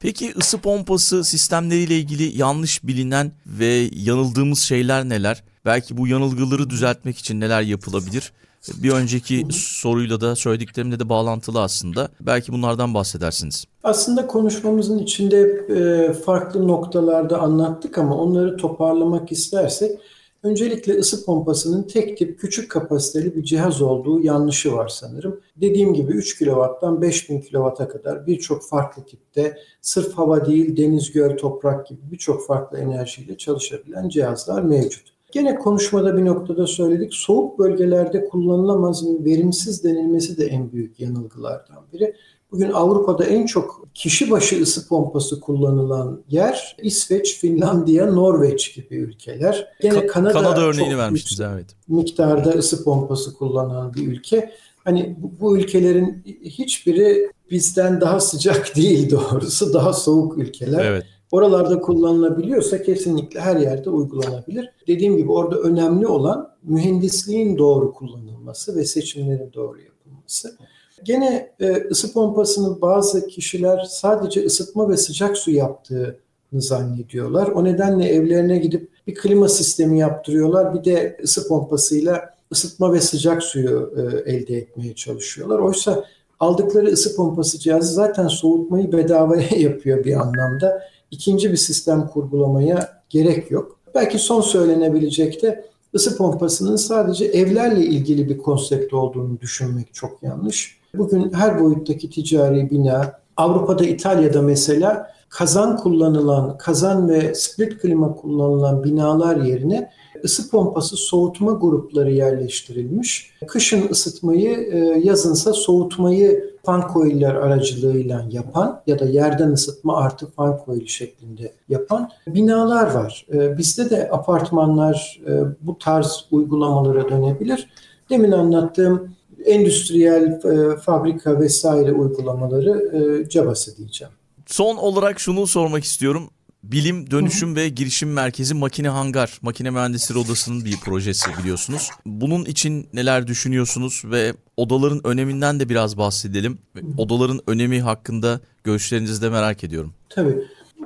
Peki 0.00 0.32
ısı 0.36 0.58
pompası 0.58 1.24
sistemleriyle 1.24 1.98
ilgili 1.98 2.38
yanlış 2.38 2.84
bilinen 2.84 3.32
ve 3.46 3.88
yanıldığımız 3.92 4.58
şeyler 4.58 5.08
neler? 5.08 5.44
Belki 5.64 5.96
bu 5.96 6.06
yanılgıları 6.06 6.70
düzeltmek 6.70 7.18
için 7.18 7.40
neler 7.40 7.62
yapılabilir? 7.62 8.32
Bir 8.68 8.90
önceki 8.90 9.46
soruyla 9.50 10.20
da 10.20 10.36
söylediklerimle 10.36 11.00
de 11.00 11.08
bağlantılı 11.08 11.62
aslında. 11.62 12.08
Belki 12.20 12.52
bunlardan 12.52 12.94
bahsedersiniz. 12.94 13.64
Aslında 13.82 14.26
konuşmamızın 14.26 14.98
içinde 14.98 15.40
e, 15.40 16.12
farklı 16.12 16.68
noktalarda 16.68 17.40
anlattık 17.40 17.98
ama 17.98 18.16
onları 18.16 18.56
toparlamak 18.56 19.32
istersek 19.32 20.00
öncelikle 20.42 20.98
ısı 20.98 21.24
pompasının 21.24 21.82
tek 21.82 22.18
tip 22.18 22.40
küçük 22.40 22.70
kapasiteli 22.70 23.36
bir 23.36 23.42
cihaz 23.42 23.82
olduğu 23.82 24.20
yanlışı 24.20 24.72
var 24.72 24.88
sanırım. 24.88 25.40
Dediğim 25.56 25.94
gibi 25.94 26.12
3 26.12 26.38
kW'dan 26.38 27.02
5000 27.02 27.40
kW'a 27.40 27.88
kadar 27.88 28.26
birçok 28.26 28.68
farklı 28.68 29.04
tipte 29.04 29.56
sırf 29.80 30.12
hava 30.12 30.46
değil 30.46 30.76
deniz, 30.76 31.12
göl, 31.12 31.36
toprak 31.36 31.86
gibi 31.86 32.00
birçok 32.12 32.46
farklı 32.46 32.78
enerjiyle 32.78 33.38
çalışabilen 33.38 34.08
cihazlar 34.08 34.62
mevcut. 34.62 35.19
Gene 35.32 35.54
konuşmada 35.54 36.16
bir 36.16 36.24
noktada 36.24 36.66
söyledik. 36.66 37.14
Soğuk 37.14 37.58
bölgelerde 37.58 38.28
kullanılamaz 38.28 39.06
ve 39.06 39.24
verimsiz 39.24 39.84
denilmesi 39.84 40.38
de 40.38 40.46
en 40.46 40.72
büyük 40.72 41.00
yanılgılardan 41.00 41.84
biri. 41.92 42.14
Bugün 42.52 42.72
Avrupa'da 42.72 43.24
en 43.24 43.46
çok 43.46 43.88
kişi 43.94 44.30
başı 44.30 44.62
ısı 44.62 44.88
pompası 44.88 45.40
kullanılan 45.40 46.22
yer 46.28 46.76
İsveç, 46.82 47.38
Finlandiya, 47.38 48.06
Norveç 48.06 48.74
gibi 48.74 48.96
ülkeler. 48.96 49.68
Gene 49.80 50.06
Kanada, 50.06 50.32
Kanada 50.32 50.60
örneğini 50.60 50.98
vermiştiniz 50.98 51.40
evet. 51.40 51.66
Miktarda 51.88 52.50
ısı 52.50 52.84
pompası 52.84 53.34
kullanan 53.34 53.94
bir 53.94 54.06
ülke. 54.06 54.50
Hani 54.84 55.16
bu, 55.18 55.32
bu 55.40 55.58
ülkelerin 55.58 56.22
hiçbiri 56.44 57.30
bizden 57.50 58.00
daha 58.00 58.20
sıcak 58.20 58.72
değil 58.76 59.10
doğrusu, 59.10 59.74
daha 59.74 59.92
soğuk 59.92 60.38
ülkeler. 60.38 60.84
Evet. 60.84 61.04
Oralarda 61.30 61.80
kullanılabiliyorsa 61.80 62.82
kesinlikle 62.82 63.40
her 63.40 63.56
yerde 63.56 63.90
uygulanabilir. 63.90 64.70
Dediğim 64.86 65.16
gibi 65.16 65.32
orada 65.32 65.56
önemli 65.56 66.06
olan 66.06 66.50
mühendisliğin 66.62 67.58
doğru 67.58 67.92
kullanılması 67.92 68.76
ve 68.76 68.84
seçimlerin 68.84 69.52
doğru 69.52 69.80
yapılması. 69.80 70.56
Gene 71.04 71.52
e, 71.60 71.72
ısı 71.90 72.12
pompasını 72.12 72.80
bazı 72.80 73.26
kişiler 73.26 73.84
sadece 73.88 74.44
ısıtma 74.46 74.88
ve 74.88 74.96
sıcak 74.96 75.38
su 75.38 75.50
yaptığını 75.50 76.16
zannediyorlar. 76.52 77.46
O 77.46 77.64
nedenle 77.64 78.08
evlerine 78.08 78.58
gidip 78.58 78.90
bir 79.06 79.14
klima 79.14 79.48
sistemi 79.48 79.98
yaptırıyorlar. 79.98 80.74
Bir 80.74 80.84
de 80.84 81.18
ısı 81.22 81.48
pompasıyla 81.48 82.34
ısıtma 82.52 82.92
ve 82.92 83.00
sıcak 83.00 83.42
suyu 83.42 83.94
e, 83.96 84.30
elde 84.32 84.56
etmeye 84.56 84.94
çalışıyorlar. 84.94 85.58
Oysa 85.58 86.04
aldıkları 86.40 86.86
ısı 86.86 87.16
pompası 87.16 87.58
cihazı 87.58 87.94
zaten 87.94 88.28
soğutmayı 88.28 88.92
bedavaya 88.92 89.48
yapıyor 89.58 90.04
bir 90.04 90.20
anlamda. 90.20 90.82
İkinci 91.10 91.52
bir 91.52 91.56
sistem 91.56 92.06
kurgulamaya 92.06 93.02
gerek 93.10 93.50
yok. 93.50 93.78
Belki 93.94 94.18
son 94.18 94.40
söylenebilecek 94.40 95.42
de 95.42 95.64
ısı 95.94 96.16
pompasının 96.16 96.76
sadece 96.76 97.24
evlerle 97.24 97.86
ilgili 97.86 98.28
bir 98.28 98.38
konsept 98.38 98.94
olduğunu 98.94 99.40
düşünmek 99.40 99.94
çok 99.94 100.22
yanlış. 100.22 100.80
Bugün 100.94 101.32
her 101.32 101.60
boyuttaki 101.60 102.10
ticari 102.10 102.70
bina, 102.70 103.12
Avrupa'da 103.36 103.84
İtalya'da 103.84 104.42
mesela 104.42 105.14
kazan 105.28 105.76
kullanılan, 105.76 106.58
kazan 106.58 107.08
ve 107.08 107.34
split 107.34 107.78
klima 107.78 108.14
kullanılan 108.14 108.84
binalar 108.84 109.36
yerine 109.36 109.90
ısı 110.24 110.50
pompası 110.50 110.96
soğutma 110.96 111.52
grupları 111.52 112.12
yerleştirilmiş. 112.12 113.30
Kışın 113.46 113.88
ısıtmayı, 113.90 114.50
e, 114.72 114.78
yazınsa 115.04 115.52
soğutmayı 115.52 116.54
fan 116.64 116.90
coil'ler 116.92 117.34
aracılığıyla 117.34 118.26
yapan 118.30 118.82
ya 118.86 118.98
da 118.98 119.04
yerden 119.04 119.52
ısıtma 119.52 119.96
artı 119.96 120.30
fan 120.30 120.60
coil 120.66 120.86
şeklinde 120.86 121.52
yapan 121.68 122.10
binalar 122.26 122.94
var. 122.94 123.26
E, 123.32 123.58
bizde 123.58 123.90
de 123.90 124.10
apartmanlar 124.12 125.20
e, 125.26 125.32
bu 125.60 125.78
tarz 125.78 126.24
uygulamalara 126.30 127.08
dönebilir. 127.08 127.68
Demin 128.10 128.32
anlattığım 128.32 129.14
endüstriyel 129.44 130.40
fabrika 130.80 131.40
vesaire 131.40 131.92
uygulamaları 131.92 133.28
cabası 133.28 133.76
diyeceğim. 133.76 134.12
Son 134.46 134.76
olarak 134.76 135.20
şunu 135.20 135.46
sormak 135.46 135.84
istiyorum. 135.84 136.30
Bilim 136.62 137.10
Dönüşüm 137.10 137.56
ve 137.56 137.68
Girişim 137.68 138.12
Merkezi 138.12 138.54
Makine 138.54 138.88
Hangar, 138.88 139.38
Makine 139.42 139.70
Mühendisleri 139.70 140.18
Odası'nın 140.18 140.64
bir 140.64 140.76
projesi 140.76 141.30
biliyorsunuz. 141.42 141.90
Bunun 142.06 142.44
için 142.44 142.88
neler 142.92 143.26
düşünüyorsunuz 143.26 144.02
ve 144.04 144.34
odaların 144.56 145.06
öneminden 145.06 145.60
de 145.60 145.68
biraz 145.68 145.96
bahsedelim. 145.96 146.58
Odaların 146.96 147.40
önemi 147.46 147.80
hakkında 147.80 148.40
görüşlerinizi 148.64 149.22
de 149.22 149.30
merak 149.30 149.64
ediyorum. 149.64 149.94
Tabii. 150.08 150.36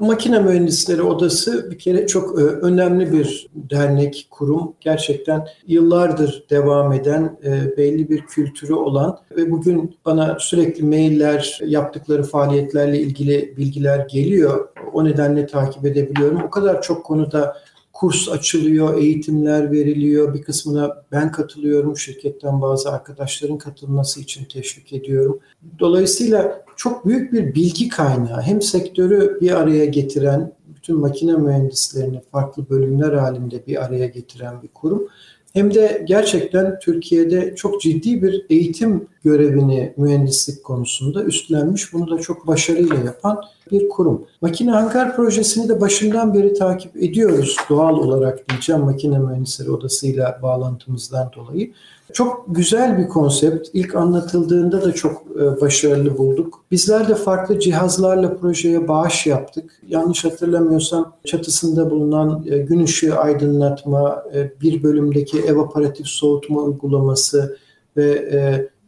Makine 0.00 0.38
Mühendisleri 0.38 1.02
Odası 1.02 1.70
bir 1.70 1.78
kere 1.78 2.07
çok 2.07 2.40
e, 2.40 2.42
önemli 2.42 3.12
bir 3.12 3.46
dernek, 3.54 4.26
kurum. 4.30 4.74
Gerçekten 4.80 5.48
yıllardır 5.66 6.44
devam 6.50 6.92
eden, 6.92 7.38
e, 7.44 7.76
belli 7.76 8.09
bir 8.09 8.20
kültürü 8.20 8.74
olan 8.74 9.18
ve 9.37 9.50
bugün 9.50 9.96
bana 10.04 10.37
sürekli 10.40 10.85
mailler, 10.85 11.59
yaptıkları 11.64 12.22
faaliyetlerle 12.22 13.00
ilgili 13.00 13.54
bilgiler 13.57 14.07
geliyor. 14.09 14.68
O 14.92 15.04
nedenle 15.04 15.46
takip 15.46 15.85
edebiliyorum. 15.87 16.42
O 16.46 16.50
kadar 16.50 16.83
çok 16.83 17.04
konuda 17.04 17.57
kurs 17.94 18.28
açılıyor, 18.28 18.98
eğitimler 18.98 19.72
veriliyor. 19.72 20.35
Bir 20.35 20.42
kısmına 20.42 21.04
ben 21.12 21.33
katılıyorum. 21.33 21.96
Şirketten 21.96 22.62
bazı 22.62 22.92
arkadaşların 22.92 23.59
katılması 23.59 24.20
için 24.20 24.44
teşvik 24.44 24.92
ediyorum. 24.92 25.40
Dolayısıyla 25.78 26.64
çok 26.76 27.07
büyük 27.07 27.33
bir 27.33 27.54
bilgi 27.54 27.88
kaynağı. 27.88 28.40
Hem 28.40 28.62
sektörü 28.62 29.38
bir 29.40 29.61
araya 29.61 29.85
getiren, 29.85 30.52
bütün 30.76 30.96
makine 30.96 31.37
mühendislerini 31.37 32.20
farklı 32.33 32.70
bölümler 32.70 33.12
halinde 33.12 33.66
bir 33.66 33.85
araya 33.85 34.07
getiren 34.07 34.62
bir 34.62 34.68
kurum 34.68 35.09
hem 35.54 35.74
de 35.74 36.04
gerçekten 36.09 36.78
Türkiye'de 36.78 37.54
çok 37.57 37.80
ciddi 37.80 38.22
bir 38.22 38.46
eğitim 38.50 39.09
görevini 39.24 39.94
mühendislik 39.96 40.64
konusunda 40.64 41.24
üstlenmiş. 41.24 41.92
Bunu 41.92 42.11
da 42.11 42.18
çok 42.18 42.46
başarıyla 42.46 42.96
yapan 42.96 43.40
bir 43.70 43.88
kurum. 43.88 44.24
Makine 44.40 44.70
Hangar 44.70 45.16
projesini 45.16 45.68
de 45.68 45.81
başından 45.81 46.35
beri 46.35 46.55
takip 46.55 46.96
ediyoruz 46.96 47.57
doğal 47.70 47.98
olarak 47.98 48.48
diyeceğim 48.48 48.83
Makine 48.83 49.18
Mühendisleri 49.18 49.70
Odası'yla 49.70 50.38
bağlantımızdan 50.42 51.31
dolayı. 51.37 51.72
Çok 52.12 52.44
güzel 52.48 52.98
bir 52.98 53.09
konsept. 53.09 53.68
İlk 53.72 53.94
anlatıldığında 53.94 54.83
da 54.83 54.92
çok 54.92 55.22
e, 55.37 55.61
başarılı 55.61 56.18
bulduk. 56.18 56.64
Bizler 56.70 57.09
de 57.09 57.14
farklı 57.14 57.59
cihazlarla 57.59 58.37
projeye 58.37 58.88
bağış 58.88 59.27
yaptık. 59.27 59.81
Yanlış 59.88 60.24
hatırlamıyorsam 60.24 61.12
çatısında 61.24 61.90
bulunan 61.90 62.44
e, 62.50 62.59
gün 62.59 62.85
ışığı 62.85 63.16
aydınlatma, 63.16 64.24
e, 64.35 64.53
bir 64.61 64.83
bölümdeki 64.83 65.40
evaporatif 65.40 66.07
soğutma 66.07 66.61
uygulaması 66.61 67.57
ve 67.96 68.31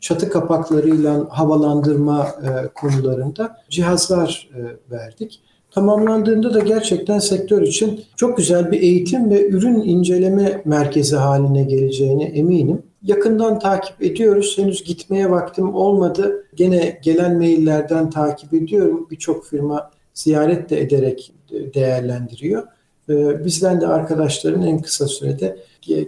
çatı 0.01 0.31
kapaklarıyla 0.31 1.27
havalandırma 1.31 2.27
konularında 2.75 3.57
cihazlar 3.71 4.51
verdik. 4.91 5.41
Tamamlandığında 5.71 6.55
da 6.55 6.61
gerçekten 6.61 7.19
sektör 7.19 7.63
için 7.63 8.01
çok 8.17 8.37
güzel 8.37 8.73
bir 8.73 8.81
eğitim 8.81 9.31
ve 9.31 9.49
ürün 9.49 9.83
inceleme 9.83 10.63
merkezi 10.65 11.17
haline 11.17 11.65
geleceğine 11.65 12.25
eminim 12.25 12.83
yakından 13.07 13.59
takip 13.59 14.03
ediyoruz. 14.03 14.59
Henüz 14.59 14.85
gitmeye 14.85 15.31
vaktim 15.31 15.75
olmadı. 15.75 16.47
Gene 16.55 17.01
gelen 17.03 17.39
maillerden 17.39 18.11
takip 18.11 18.55
ediyorum. 18.55 19.07
Birçok 19.11 19.47
firma 19.47 19.91
ziyaret 20.15 20.71
de 20.71 20.81
ederek 20.81 21.33
değerlendiriyor. 21.75 22.63
Ee, 23.11 23.45
bizden 23.45 23.81
de 23.81 23.87
arkadaşların 23.87 24.62
en 24.62 24.83
kısa 24.83 25.07
sürede 25.07 25.59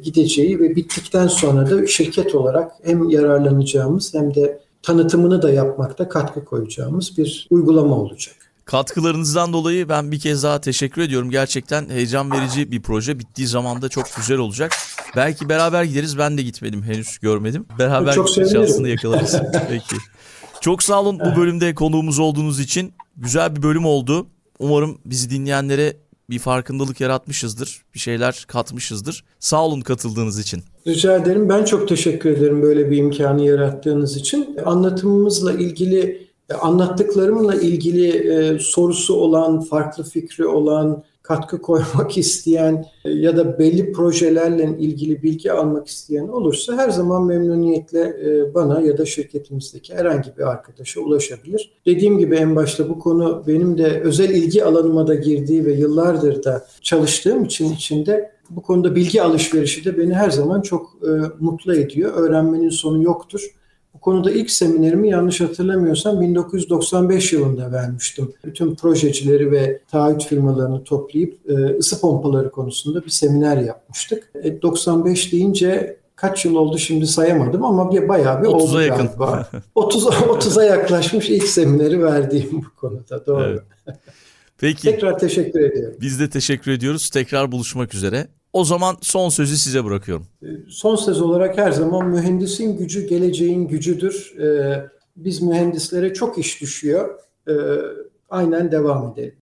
gideceği 0.02 0.60
ve 0.60 0.76
bittikten 0.76 1.26
sonra 1.26 1.70
da 1.70 1.86
şirket 1.86 2.34
olarak 2.34 2.72
hem 2.82 3.08
yararlanacağımız 3.08 4.14
hem 4.14 4.34
de 4.34 4.60
tanıtımını 4.82 5.42
da 5.42 5.50
yapmakta 5.50 6.08
katkı 6.08 6.44
koyacağımız 6.44 7.18
bir 7.18 7.46
uygulama 7.50 7.96
olacak. 7.96 8.34
Katkılarınızdan 8.64 9.52
dolayı 9.52 9.88
ben 9.88 10.12
bir 10.12 10.20
kez 10.20 10.42
daha 10.42 10.60
teşekkür 10.60 11.02
ediyorum. 11.02 11.30
Gerçekten 11.30 11.88
heyecan 11.88 12.32
verici 12.32 12.72
bir 12.72 12.82
proje. 12.82 13.18
Bittiği 13.18 13.48
zaman 13.48 13.82
da 13.82 13.88
çok 13.88 14.06
güzel 14.16 14.38
olacak. 14.38 14.72
Belki 15.16 15.48
beraber 15.48 15.84
gideriz. 15.84 16.18
Ben 16.18 16.38
de 16.38 16.42
gitmedim 16.42 16.82
henüz 16.82 17.18
görmedim. 17.18 17.66
Beraber 17.78 18.12
çok 18.12 18.28
gitme 18.28 18.48
şansını 18.48 18.88
yakalarız. 18.88 19.36
Peki. 19.68 19.96
Çok 20.60 20.82
sağ 20.82 21.00
olun 21.00 21.20
bu 21.20 21.40
bölümde 21.40 21.74
konuğumuz 21.74 22.18
olduğunuz 22.18 22.60
için. 22.60 22.92
Güzel 23.16 23.56
bir 23.56 23.62
bölüm 23.62 23.86
oldu. 23.86 24.26
Umarım 24.58 24.98
bizi 25.04 25.30
dinleyenlere 25.30 25.96
bir 26.30 26.38
farkındalık 26.38 27.00
yaratmışızdır. 27.00 27.82
Bir 27.94 27.98
şeyler 27.98 28.44
katmışızdır. 28.48 29.24
Sağ 29.40 29.64
olun 29.64 29.80
katıldığınız 29.80 30.38
için. 30.38 30.62
Rica 30.86 31.16
ederim. 31.16 31.48
Ben 31.48 31.64
çok 31.64 31.88
teşekkür 31.88 32.30
ederim 32.30 32.62
böyle 32.62 32.90
bir 32.90 32.96
imkanı 32.96 33.44
yarattığınız 33.44 34.16
için. 34.16 34.56
Anlatımımızla 34.64 35.52
ilgili 35.52 36.28
anlattıklarımla 36.60 37.54
ilgili 37.54 38.08
e, 38.08 38.58
sorusu 38.58 39.14
olan, 39.14 39.60
farklı 39.60 40.04
fikri 40.04 40.46
olan, 40.46 41.02
katkı 41.28 41.62
koymak 41.62 42.18
isteyen 42.18 42.86
e, 43.04 43.10
ya 43.10 43.36
da 43.36 43.58
belli 43.58 43.92
projelerle 43.92 44.76
ilgili 44.78 45.22
bilgi 45.22 45.52
almak 45.52 45.86
isteyen 45.86 46.28
olursa 46.28 46.76
her 46.76 46.90
zaman 46.90 47.24
memnuniyetle 47.24 48.00
e, 48.00 48.54
bana 48.54 48.80
ya 48.80 48.98
da 48.98 49.06
şirketimizdeki 49.06 49.94
herhangi 49.94 50.36
bir 50.38 50.42
arkadaşa 50.42 51.00
ulaşabilir. 51.00 51.70
Dediğim 51.86 52.18
gibi 52.18 52.36
en 52.36 52.56
başta 52.56 52.88
bu 52.88 52.98
konu 52.98 53.44
benim 53.46 53.78
de 53.78 54.00
özel 54.00 54.30
ilgi 54.30 54.64
alanıma 54.64 55.06
da 55.06 55.14
girdiği 55.14 55.66
ve 55.66 55.72
yıllardır 55.72 56.44
da 56.44 56.66
çalıştığım 56.82 57.44
için 57.44 57.74
içinde 57.74 58.30
bu 58.50 58.62
konuda 58.62 58.94
bilgi 58.94 59.22
alışverişi 59.22 59.84
de 59.84 59.98
beni 59.98 60.14
her 60.14 60.30
zaman 60.30 60.60
çok 60.60 60.96
e, 61.02 61.10
mutlu 61.40 61.74
ediyor. 61.74 62.12
Öğrenmenin 62.14 62.70
sonu 62.70 63.02
yoktur. 63.02 63.50
Bu 63.94 64.00
konuda 64.00 64.30
ilk 64.30 64.50
seminerimi 64.50 65.08
yanlış 65.08 65.40
hatırlamıyorsam 65.40 66.20
1995 66.20 67.32
yılında 67.32 67.72
vermiştim. 67.72 68.32
Bütün 68.44 68.74
projecileri 68.74 69.52
ve 69.52 69.80
taahhüt 69.90 70.24
firmalarını 70.24 70.84
toplayıp 70.84 71.50
e, 71.50 71.54
ısı 71.78 72.00
pompaları 72.00 72.50
konusunda 72.50 73.04
bir 73.04 73.10
seminer 73.10 73.56
yapmıştık. 73.56 74.32
95 74.62 75.28
e, 75.28 75.32
deyince 75.32 75.96
kaç 76.16 76.44
yıl 76.44 76.54
oldu 76.54 76.78
şimdi 76.78 77.06
sayamadım 77.06 77.64
ama 77.64 77.92
bir 77.92 78.08
bayağı 78.08 78.42
bir 78.42 78.46
30'a 78.46 78.52
oldu 78.52 78.82
yakın. 78.82 79.06
galiba. 79.06 79.48
30 79.74 80.04
30'a 80.04 80.64
yaklaşmış 80.64 81.30
ilk 81.30 81.44
semineri 81.44 82.02
verdiğim 82.02 82.52
bu 82.52 82.80
konuda. 82.80 83.26
Doğru. 83.26 83.44
Evet. 83.44 83.96
Peki. 84.58 84.82
Tekrar 84.82 85.18
teşekkür 85.18 85.60
ediyorum. 85.60 85.98
Biz 86.00 86.20
de 86.20 86.30
teşekkür 86.30 86.72
ediyoruz. 86.72 87.10
Tekrar 87.10 87.52
buluşmak 87.52 87.94
üzere. 87.94 88.28
O 88.58 88.64
zaman 88.64 88.96
son 89.02 89.28
sözü 89.28 89.56
size 89.56 89.84
bırakıyorum. 89.84 90.26
Son 90.68 90.96
söz 90.96 91.20
olarak 91.20 91.58
her 91.58 91.72
zaman 91.72 92.08
mühendisin 92.08 92.78
gücü 92.78 93.06
geleceğin 93.06 93.68
gücüdür. 93.68 94.34
Ee, 94.40 94.88
Biz 95.16 95.42
mühendislere 95.42 96.14
çok 96.14 96.38
iş 96.38 96.60
düşüyor. 96.60 97.18
Ee, 97.48 97.52
aynen 98.30 98.72
devam 98.72 99.12
edelim. 99.12 99.34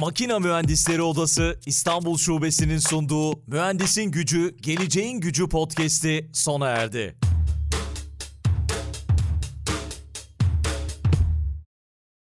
Makina 0.00 0.38
Mühendisleri 0.38 1.02
Odası 1.02 1.60
İstanbul 1.66 2.18
Şubesi'nin 2.18 2.78
sunduğu 2.78 3.42
Mühendisin 3.46 4.10
Gücü, 4.10 4.56
Geleceğin 4.56 5.20
Gücü 5.20 5.48
podcast'i 5.48 6.30
sona 6.32 6.68
erdi. 6.68 7.27